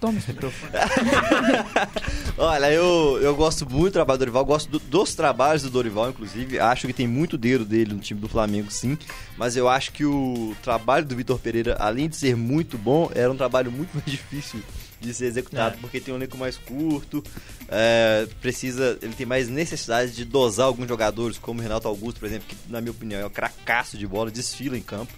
toma 0.00 0.18
esse 0.18 0.28
microfone. 0.32 0.72
Olha, 2.38 2.72
eu, 2.72 3.18
eu 3.20 3.34
gosto 3.34 3.68
muito 3.68 3.90
do 3.90 3.92
trabalho 3.92 4.16
do 4.18 4.20
Dorival, 4.20 4.44
gosto 4.44 4.70
do- 4.70 4.78
dos 4.78 5.14
trabalhos 5.14 5.62
do 5.62 5.70
Dorival, 5.70 6.10
inclusive. 6.10 6.58
Acho 6.58 6.86
que 6.86 6.92
tem 6.92 7.06
muito 7.06 7.36
dedo 7.38 7.64
dele 7.64 7.92
no 7.94 8.00
time 8.00 8.20
do 8.20 8.28
Flamengo, 8.28 8.70
sim. 8.70 8.96
Mas 9.36 9.56
eu 9.56 9.68
acho 9.68 9.92
que 9.92 10.04
o 10.04 10.54
trabalho 10.62 11.04
do 11.04 11.14
Vitor 11.16 11.38
Pereira, 11.38 11.76
além 11.78 12.08
de 12.08 12.16
ser 12.16 12.36
muito 12.36 12.76
bom, 12.78 13.10
era 13.14 13.30
um 13.30 13.36
trabalho 13.36 13.70
muito 13.70 13.90
mais 13.94 14.04
difícil 14.10 14.60
de 14.98 15.12
ser 15.12 15.26
executado, 15.26 15.76
É. 15.76 15.78
porque 15.78 16.00
tem 16.00 16.12
um 16.12 16.16
elenco 16.16 16.38
mais 16.38 16.56
curto, 16.56 17.22
é, 17.68 18.26
precisa, 18.40 18.98
ele 19.02 19.12
tem 19.12 19.26
mais 19.26 19.46
necessidade 19.46 20.12
de 20.12 20.24
dosar 20.24 20.66
alguns 20.66 20.88
jogadores, 20.88 21.36
como 21.36 21.60
o 21.60 21.62
Renato 21.62 21.86
Augusto, 21.86 22.18
por 22.18 22.24
exemplo, 22.26 22.46
que 22.48 22.56
na 22.72 22.80
minha 22.80 22.92
opinião 22.92 23.20
é 23.20 23.26
um 23.26 23.30
cracaço 23.30 23.98
de 23.98 24.06
bola, 24.06 24.30
desfila 24.30 24.76
em 24.76 24.80
campo. 24.80 25.12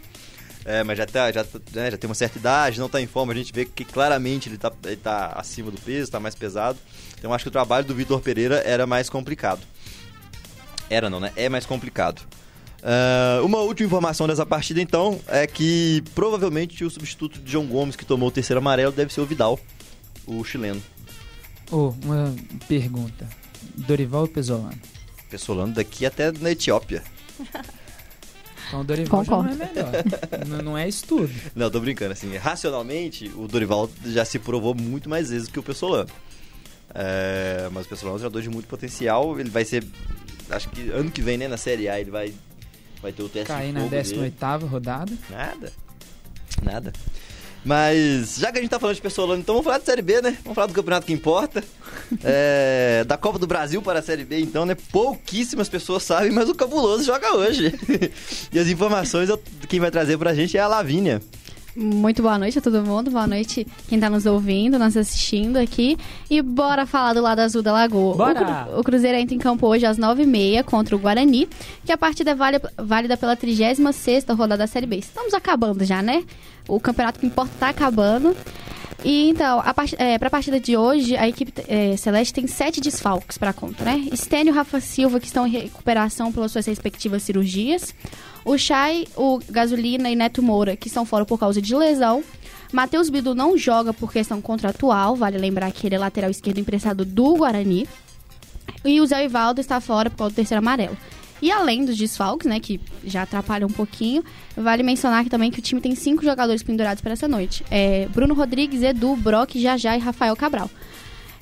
É, 0.70 0.84
mas 0.84 0.98
já, 0.98 1.06
tá, 1.06 1.32
já, 1.32 1.46
né, 1.72 1.90
já 1.90 1.96
tem 1.96 2.06
uma 2.06 2.14
certa 2.14 2.36
idade, 2.36 2.78
não 2.78 2.90
tá 2.90 3.00
em 3.00 3.06
forma, 3.06 3.32
a 3.32 3.36
gente 3.36 3.54
vê 3.54 3.64
que 3.64 3.86
claramente 3.86 4.50
ele 4.50 4.58
tá, 4.58 4.70
ele 4.84 4.96
tá 4.96 5.32
acima 5.34 5.70
do 5.70 5.80
peso, 5.80 6.10
tá 6.10 6.20
mais 6.20 6.34
pesado. 6.34 6.78
Então 7.18 7.32
acho 7.32 7.42
que 7.44 7.48
o 7.48 7.50
trabalho 7.50 7.86
do 7.86 7.94
Vitor 7.94 8.20
Pereira 8.20 8.56
era 8.56 8.86
mais 8.86 9.08
complicado. 9.08 9.62
Era 10.90 11.08
não, 11.08 11.20
né? 11.20 11.32
É 11.36 11.48
mais 11.48 11.64
complicado. 11.64 12.20
Ah, 12.82 13.40
uma 13.42 13.60
última 13.60 13.86
informação 13.86 14.26
dessa 14.26 14.44
partida, 14.44 14.78
então, 14.78 15.18
é 15.26 15.46
que 15.46 16.04
provavelmente 16.14 16.84
o 16.84 16.90
substituto 16.90 17.40
de 17.40 17.50
João 17.50 17.66
Gomes, 17.66 17.96
que 17.96 18.04
tomou 18.04 18.28
o 18.28 18.32
terceiro 18.32 18.60
amarelo, 18.60 18.92
deve 18.92 19.10
ser 19.10 19.22
o 19.22 19.26
Vidal, 19.26 19.58
o 20.26 20.44
chileno. 20.44 20.82
Ô, 21.72 21.94
uma 22.04 22.36
pergunta. 22.68 23.26
Dorival 23.74 24.20
ou 24.20 24.28
Pesolano? 24.28 24.78
Pessolano 25.30 25.72
daqui 25.72 26.04
até 26.04 26.30
na 26.30 26.50
Etiópia. 26.50 27.02
Então 28.68 28.80
o 28.82 28.84
Dorival 28.84 29.24
já 29.24 29.32
não 29.32 29.48
é 29.48 29.54
melhor. 29.54 29.92
não, 30.46 30.62
não 30.62 30.78
é 30.78 30.88
isso 30.88 31.06
tudo. 31.06 31.30
Não, 31.56 31.70
tô 31.70 31.80
brincando, 31.80 32.12
assim, 32.12 32.36
racionalmente, 32.36 33.30
o 33.34 33.48
Dorival 33.48 33.90
já 34.04 34.24
se 34.24 34.38
provou 34.38 34.74
muito 34.74 35.08
mais 35.08 35.30
vezes 35.30 35.48
que 35.48 35.58
o 35.58 35.62
Pessolano. 35.62 36.08
É, 36.94 37.68
mas 37.72 37.86
o 37.86 37.88
Pessolano 37.88 38.16
é 38.16 38.18
um 38.18 38.22
jogador 38.22 38.42
de 38.42 38.50
muito 38.50 38.68
potencial, 38.68 39.38
ele 39.40 39.50
vai 39.50 39.64
ser, 39.64 39.84
acho 40.50 40.68
que 40.68 40.90
ano 40.90 41.10
que 41.10 41.22
vem, 41.22 41.36
né, 41.38 41.48
na 41.48 41.56
Série 41.56 41.88
A, 41.88 41.98
ele 41.98 42.10
vai, 42.10 42.32
vai 43.02 43.12
ter 43.12 43.22
o 43.22 43.28
teste 43.28 43.48
Cair 43.48 43.68
de 43.68 43.72
na 43.72 43.80
fogo 43.80 43.90
dele. 43.90 44.34
18ª 44.40 44.68
rodada. 44.68 45.12
Nada, 45.30 45.72
nada. 46.62 46.92
Mas, 47.64 48.36
já 48.38 48.52
que 48.52 48.58
a 48.58 48.62
gente 48.62 48.70
tá 48.70 48.78
falando 48.78 48.96
de 48.96 49.02
Pessolano, 49.02 49.40
então 49.40 49.54
vamos 49.54 49.64
falar 49.64 49.78
de 49.78 49.84
Série 49.84 50.02
B, 50.02 50.22
né? 50.22 50.36
Vamos 50.42 50.54
falar 50.54 50.66
do 50.66 50.72
campeonato 50.72 51.06
que 51.06 51.12
importa. 51.12 51.62
É, 52.24 53.04
da 53.06 53.18
Copa 53.18 53.38
do 53.38 53.46
Brasil 53.46 53.82
para 53.82 53.98
a 53.98 54.02
Série 54.02 54.24
B, 54.24 54.40
então, 54.40 54.64
né? 54.64 54.74
Pouquíssimas 54.90 55.68
pessoas 55.68 56.02
sabem, 56.02 56.30
mas 56.30 56.48
o 56.48 56.54
Cabuloso 56.54 57.04
joga 57.04 57.34
hoje. 57.36 57.74
e 58.50 58.58
as 58.58 58.66
informações, 58.68 59.28
quem 59.68 59.78
vai 59.78 59.90
trazer 59.90 60.16
pra 60.16 60.34
gente 60.34 60.56
é 60.56 60.60
a 60.60 60.68
Lavínia. 60.68 61.20
Muito 61.80 62.22
boa 62.22 62.36
noite 62.36 62.58
a 62.58 62.60
todo 62.60 62.82
mundo, 62.82 63.08
boa 63.08 63.24
noite 63.28 63.64
quem 63.88 64.00
tá 64.00 64.10
nos 64.10 64.26
ouvindo, 64.26 64.80
nos 64.80 64.96
assistindo 64.96 65.58
aqui. 65.58 65.96
E 66.28 66.42
bora 66.42 66.84
falar 66.84 67.12
do 67.14 67.22
lado 67.22 67.38
azul 67.38 67.62
da 67.62 67.72
Lagoa. 67.72 68.16
Bora! 68.16 68.40
O, 68.40 68.44
Cru- 68.70 68.80
o 68.80 68.82
Cruzeiro 68.82 69.16
entra 69.16 69.32
em 69.36 69.38
campo 69.38 69.64
hoje 69.64 69.86
às 69.86 69.96
9h30 69.96 70.64
contra 70.64 70.96
o 70.96 70.98
Guarani, 70.98 71.48
que 71.84 71.92
a 71.92 71.96
partida 71.96 72.32
é 72.32 72.34
válida, 72.34 73.16
pela 73.16 73.36
36ª 73.36 74.34
rodada 74.36 74.56
da 74.58 74.66
Série 74.66 74.86
B. 74.86 74.96
Estamos 74.96 75.32
acabando 75.32 75.84
já, 75.84 76.02
né? 76.02 76.24
O 76.66 76.80
campeonato 76.80 77.20
que 77.20 77.26
importa 77.26 77.52
tá 77.60 77.68
acabando. 77.68 78.36
E 79.04 79.28
então, 79.30 79.60
a 79.64 79.72
part... 79.72 79.94
é, 79.96 80.18
pra 80.18 80.28
partida 80.28 80.58
de 80.58 80.76
hoje, 80.76 81.16
a 81.16 81.28
equipe 81.28 81.52
é, 81.68 81.96
Celeste 81.96 82.34
tem 82.34 82.48
sete 82.48 82.80
desfalques 82.80 83.38
pra 83.38 83.52
conta, 83.52 83.84
né? 83.84 84.04
Stênio 84.16 84.52
e 84.52 84.56
Rafa 84.56 84.80
Silva, 84.80 85.20
que 85.20 85.26
estão 85.28 85.46
em 85.46 85.50
recuperação 85.50 86.32
pelas 86.32 86.50
suas 86.50 86.66
respectivas 86.66 87.22
cirurgias. 87.22 87.94
O 88.44 88.56
Chay, 88.56 89.06
o 89.16 89.40
Gasolina 89.50 90.10
e 90.10 90.16
Neto 90.16 90.42
Moura, 90.42 90.76
que 90.76 90.88
estão 90.88 91.04
fora 91.04 91.24
por 91.24 91.38
causa 91.38 91.60
de 91.60 91.74
lesão. 91.74 92.22
Matheus 92.72 93.08
Bidu 93.08 93.34
não 93.34 93.56
joga 93.56 93.92
por 93.94 94.12
questão 94.12 94.40
contratual, 94.40 95.16
vale 95.16 95.38
lembrar 95.38 95.70
que 95.72 95.86
ele 95.86 95.94
é 95.94 95.98
lateral 95.98 96.30
esquerdo 96.30 96.58
emprestado 96.58 97.04
do 97.04 97.36
Guarani. 97.36 97.86
E 98.84 99.00
o 99.00 99.06
Zé 99.06 99.24
Ivaldo 99.24 99.60
está 99.60 99.80
fora 99.80 100.10
por 100.10 100.18
causa 100.18 100.32
do 100.32 100.36
terceiro 100.36 100.58
amarelo. 100.58 100.96
E 101.40 101.52
além 101.52 101.84
dos 101.84 101.96
desfalques, 101.96 102.48
né, 102.48 102.58
que 102.58 102.80
já 103.04 103.22
atrapalham 103.22 103.68
um 103.68 103.72
pouquinho, 103.72 104.24
vale 104.56 104.82
mencionar 104.82 105.20
aqui 105.20 105.30
também 105.30 105.50
que 105.50 105.60
o 105.60 105.62
time 105.62 105.80
tem 105.80 105.94
cinco 105.94 106.24
jogadores 106.24 106.62
pendurados 106.62 107.00
para 107.00 107.12
essa 107.12 107.28
noite. 107.28 107.64
É 107.70 108.08
Bruno 108.08 108.34
Rodrigues, 108.34 108.82
Edu, 108.82 109.14
Brock, 109.16 109.54
Jajá 109.54 109.96
e 109.96 110.00
Rafael 110.00 110.34
Cabral. 110.34 110.68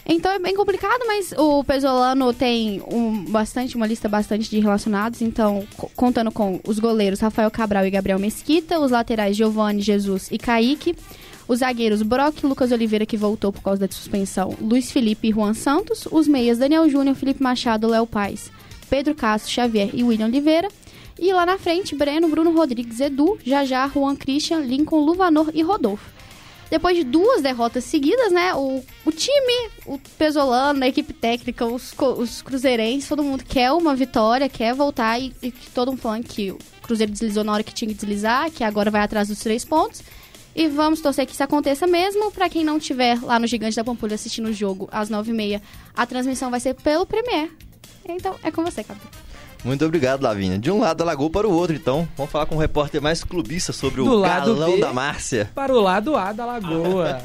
Então 0.09 0.31
é 0.31 0.38
bem 0.38 0.55
complicado, 0.55 1.03
mas 1.05 1.33
o 1.37 1.64
Pesolano 1.64 2.33
tem 2.33 2.81
um, 2.92 3.25
bastante, 3.25 3.75
uma 3.77 3.87
lista 3.88 4.09
bastante 4.09 4.49
de 4.49 4.61
relacionados. 4.61 5.21
Então, 5.21 5.66
co- 5.77 5.90
contando 5.97 6.31
com 6.31 6.61
os 6.64 6.79
goleiros 6.79 7.19
Rafael 7.19 7.51
Cabral 7.51 7.85
e 7.87 7.90
Gabriel 7.90 8.19
Mesquita, 8.19 8.79
os 8.79 8.92
laterais 8.92 9.37
Giovanni, 9.37 9.83
Jesus 9.83 10.29
e 10.31 10.38
Kaique, 10.38 10.95
os 11.49 11.59
zagueiros 11.59 12.03
Brock, 12.03 12.45
Lucas 12.45 12.71
Oliveira, 12.71 13.05
que 13.05 13.16
voltou 13.16 13.53
por 13.53 13.62
causa 13.62 13.81
da 13.81 13.92
suspensão, 13.92 14.55
Luiz 14.61 14.92
Felipe 14.92 15.29
e 15.29 15.33
Juan 15.33 15.55
Santos, 15.55 16.07
os 16.11 16.29
meias 16.29 16.59
Daniel 16.59 16.88
Júnior, 16.88 17.16
Felipe 17.16 17.42
Machado, 17.42 17.88
Léo 17.88 18.07
Paz, 18.07 18.53
Pedro 18.88 19.12
Castro, 19.12 19.51
Xavier 19.51 19.90
e 19.92 20.05
William 20.05 20.27
Oliveira. 20.27 20.69
E 21.19 21.33
lá 21.33 21.47
na 21.47 21.57
frente, 21.59 21.97
Breno, 21.97 22.29
Bruno 22.29 22.53
Rodrigues, 22.53 23.01
Edu, 23.01 23.38
Jajá, 23.45 23.88
Juan 23.88 24.14
Christian, 24.14 24.59
Lincoln, 24.61 25.01
Luvanor 25.05 25.51
e 25.55 25.62
Rodolfo. 25.62 26.14
Depois 26.70 26.96
de 26.96 27.05
duas 27.05 27.42
derrotas 27.42 27.85
seguidas, 27.85 28.33
né? 28.33 28.55
O, 28.55 28.83
o 29.05 29.12
time, 29.12 29.70
o 29.87 29.98
Pesolano, 30.18 30.83
a 30.83 30.88
equipe 30.88 31.12
técnica, 31.12 31.64
os, 31.64 31.94
os 32.18 32.42
cruzeirenses, 32.42 33.09
todo 33.09 33.22
mundo 33.22 33.44
quer 33.44 33.70
uma 33.72 33.94
vitória, 33.94 34.48
quer 34.48 34.74
voltar 34.74 35.20
e, 35.20 35.33
e 35.42 35.52
todo 35.72 35.92
mundo 35.92 36.00
falando 36.00 36.24
que 36.24 36.50
o 36.50 36.59
Cruzeiro 36.83 37.12
deslizou 37.12 37.44
na 37.44 37.52
hora 37.52 37.62
que 37.62 37.72
tinha 37.72 37.88
que 37.88 37.94
deslizar, 37.94 38.50
que 38.50 38.64
agora 38.64 38.90
vai 38.90 39.02
atrás 39.02 39.29
dos 39.29 39.38
três 39.38 39.64
pontos. 39.64 40.02
E 40.57 40.68
vamos 40.68 41.02
torcer 41.02 41.26
que 41.26 41.33
isso 41.33 41.42
aconteça 41.42 41.87
mesmo. 41.87 42.33
Pra 42.33 42.48
quem 42.48 42.64
não 42.64 42.79
estiver 42.79 43.22
lá 43.22 43.38
no 43.38 43.46
Gigante 43.46 43.76
da 43.76 43.85
Pampulha 43.85 44.14
assistindo 44.14 44.48
o 44.48 44.52
jogo 44.52 44.88
às 44.90 45.11
nove 45.11 45.31
e 45.31 45.35
meia, 45.35 45.62
a 45.94 46.07
transmissão 46.07 46.50
vai 46.50 46.61
ser 46.61 46.74
pelo 46.74 47.05
Premier. 47.05 47.50
Então, 48.09 48.35
é 48.42 48.50
com 48.50 48.64
você, 48.64 48.83
Cadu. 48.83 49.00
Muito 49.66 49.85
obrigado, 49.85 50.22
Lavínia. 50.22 50.61
De 50.61 50.70
um 50.70 50.79
lado 50.79 50.98
da 50.98 51.05
lagoa 51.05 51.29
para 51.29 51.48
o 51.48 51.52
outro, 51.52 51.74
então. 51.74 52.09
Vamos 52.16 52.31
falar 52.31 52.46
com 52.46 52.55
um 52.55 52.59
repórter 52.59 53.02
mais 53.02 53.24
clubista 53.24 53.72
sobre 53.72 54.00
Do 54.00 54.12
o 54.12 54.14
lado 54.14 54.55
galão 54.55 54.74
B. 54.76 54.81
da 54.81 54.92
Márcia. 54.92 55.50
Para 55.57 55.74
o 55.74 55.81
lado 55.81 56.16
A 56.16 56.33
da 56.33 56.46
lagoa. 56.46 57.20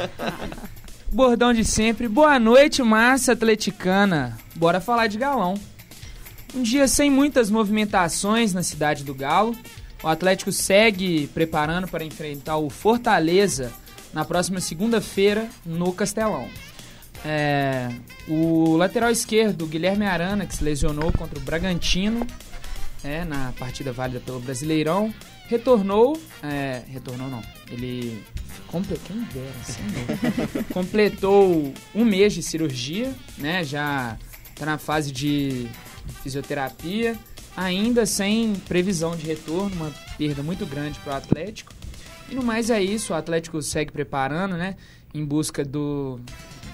Bordão 1.14 1.54
de 1.54 1.64
sempre. 1.64 2.08
Boa 2.08 2.40
noite, 2.40 2.82
massa 2.82 3.34
atleticana. 3.34 4.40
Bora 4.56 4.82
falar 4.82 5.06
de 5.06 5.20
galão. 5.20 5.54
Um 6.56 6.64
dia 6.64 6.88
sem 6.88 7.12
muitas 7.12 7.52
movimentações 7.52 8.56
na 8.56 8.64
cidade 8.64 9.04
do 9.04 9.14
Galo. 9.14 9.56
O 10.02 10.08
Atlético 10.08 10.52
segue 10.52 11.28
preparando 11.28 11.88
para 11.88 12.04
enfrentar 12.04 12.58
o 12.58 12.72
Fortaleza 12.72 13.72
na 14.12 14.26
próxima 14.26 14.60
segunda-feira 14.60 15.48
no 15.64 15.94
Castelão. 15.94 16.48
É, 17.24 17.90
o 18.28 18.76
lateral 18.78 19.12
esquerdo, 19.12 19.68
Guilherme 19.68 20.06
Arana, 20.06 20.46
que 20.46 20.56
se 20.56 20.64
lesionou 20.64 21.12
contra 21.12 21.38
o 21.38 21.42
Bragantino 21.42 22.26
é, 23.04 23.24
na 23.24 23.54
partida 23.60 23.92
válida 23.92 24.20
pelo 24.20 24.40
Brasileirão, 24.40 25.14
retornou. 25.48 26.20
é, 26.42 26.82
retornou 26.88 27.28
não. 27.30 27.42
Ele 27.70 28.24
comple- 28.68 29.00
quem 29.06 29.18
dera, 29.34 29.54
senhor. 29.64 30.66
completou 30.74 31.74
um 31.94 32.04
mês 32.06 32.34
de 32.34 32.42
cirurgia, 32.42 33.14
né? 33.38 33.64
Já 33.64 34.18
tá 34.56 34.66
na 34.66 34.78
fase 34.80 35.12
de 35.12 35.68
fisioterapia, 36.24 37.16
ainda 37.56 38.06
sem 38.06 38.54
previsão 38.68 39.16
de 39.16 39.26
retorno, 39.26 39.76
uma 39.76 39.92
perda 40.18 40.42
muito 40.42 40.66
grande 40.66 40.98
para 41.00 41.14
o 41.14 41.16
Atlético. 41.18 41.72
E 42.30 42.36
no 42.36 42.44
mais 42.44 42.70
é 42.70 42.82
isso, 42.82 43.14
o 43.14 43.16
Atlético 43.16 43.62
segue 43.62 43.92
preparando, 43.92 44.56
né? 44.56 44.76
Em 45.14 45.24
busca 45.26 45.66
do, 45.66 46.20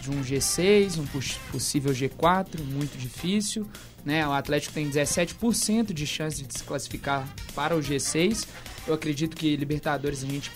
de 0.09 0.15
um 0.17 0.21
G6, 0.23 0.97
um 0.99 1.05
pos- 1.05 1.37
possível 1.51 1.91
G4, 1.93 2.61
muito 2.63 2.97
difícil. 2.97 3.67
Né? 4.05 4.25
O 4.27 4.31
Atlético 4.31 4.73
tem 4.73 4.89
17% 4.89 5.91
de 5.93 6.07
chance 6.07 6.41
de 6.43 6.57
se 6.57 6.63
classificar 6.63 7.27
para 7.53 7.75
o 7.75 7.79
G6. 7.79 8.47
Eu 8.87 8.93
acredito 8.93 9.35
que 9.35 9.55
Libertadores 9.55 10.23
a 10.23 10.27
gente. 10.27 10.51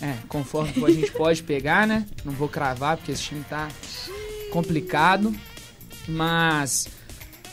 É, 0.00 0.14
conforme 0.28 0.72
a 0.84 0.90
gente 0.90 1.12
pode 1.16 1.42
pegar, 1.42 1.86
né? 1.86 2.06
Não 2.24 2.32
vou 2.32 2.48
cravar 2.48 2.96
porque 2.96 3.12
esse 3.12 3.22
time 3.22 3.44
tá 3.48 3.68
complicado. 4.50 5.34
Mas 6.08 6.88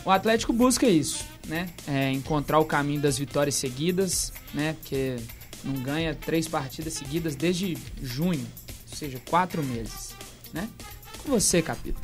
o 0.06 0.12
Atlético 0.12 0.52
busca 0.54 0.88
isso, 0.88 1.24
né? 1.48 1.70
É, 1.88 2.12
encontrar 2.12 2.60
o 2.60 2.66
caminho 2.66 3.02
das 3.02 3.18
vitórias 3.18 3.56
seguidas, 3.56 4.34
né? 4.54 4.74
Porque 4.80 5.16
não 5.64 5.76
ganha 5.76 6.14
três 6.14 6.48
partidas 6.48 6.94
seguidas 6.94 7.36
desde 7.36 7.78
junho, 8.02 8.46
ou 8.92 8.98
seja, 8.98 9.20
quatro 9.30 9.64
meses, 9.64 10.14
né? 10.54 10.70
Com 11.24 11.32
você, 11.32 11.62
Capita. 11.62 12.00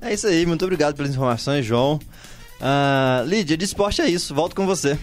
É 0.00 0.12
isso 0.12 0.26
aí, 0.26 0.46
muito 0.46 0.64
obrigado 0.64 0.94
pelas 0.94 1.10
informações, 1.10 1.64
João. 1.64 1.98
Ah, 2.60 3.24
Lídia, 3.26 3.56
de 3.56 3.64
esporte 3.64 4.00
é 4.00 4.08
isso, 4.08 4.34
volto 4.34 4.54
com 4.54 4.66
você. 4.66 4.98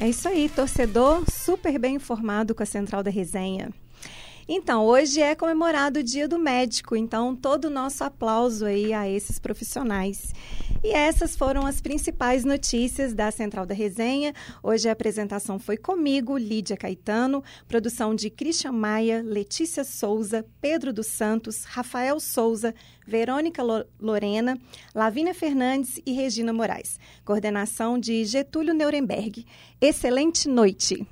É 0.00 0.08
isso 0.08 0.28
aí, 0.28 0.48
torcedor 0.48 1.24
super 1.30 1.78
bem 1.78 1.96
informado 1.96 2.54
com 2.54 2.62
a 2.62 2.66
Central 2.66 3.02
da 3.02 3.10
Resenha. 3.10 3.70
Então, 4.50 4.86
hoje 4.86 5.20
é 5.20 5.34
comemorado 5.34 6.00
o 6.00 6.02
Dia 6.02 6.26
do 6.26 6.38
Médico, 6.38 6.96
então 6.96 7.36
todo 7.36 7.66
o 7.66 7.70
nosso 7.70 8.02
aplauso 8.02 8.64
aí 8.64 8.94
a 8.94 9.06
esses 9.06 9.38
profissionais. 9.38 10.32
E 10.82 10.88
essas 10.88 11.36
foram 11.36 11.66
as 11.66 11.82
principais 11.82 12.46
notícias 12.46 13.12
da 13.12 13.30
Central 13.30 13.66
da 13.66 13.74
Resenha. 13.74 14.32
Hoje 14.62 14.88
a 14.88 14.92
apresentação 14.92 15.58
foi 15.58 15.76
comigo, 15.76 16.38
Lídia 16.38 16.78
Caetano, 16.78 17.44
produção 17.66 18.14
de 18.14 18.30
Christian 18.30 18.72
Maia, 18.72 19.22
Letícia 19.22 19.84
Souza, 19.84 20.46
Pedro 20.62 20.94
dos 20.94 21.08
Santos, 21.08 21.64
Rafael 21.64 22.18
Souza, 22.18 22.74
Verônica 23.06 23.62
Lo- 23.62 23.84
Lorena, 24.00 24.58
Lavínia 24.94 25.34
Fernandes 25.34 26.00
e 26.06 26.12
Regina 26.12 26.54
Moraes. 26.54 26.98
Coordenação 27.22 27.98
de 27.98 28.24
Getúlio 28.24 28.72
Nuremberg. 28.72 29.44
Excelente 29.78 30.48
noite! 30.48 31.06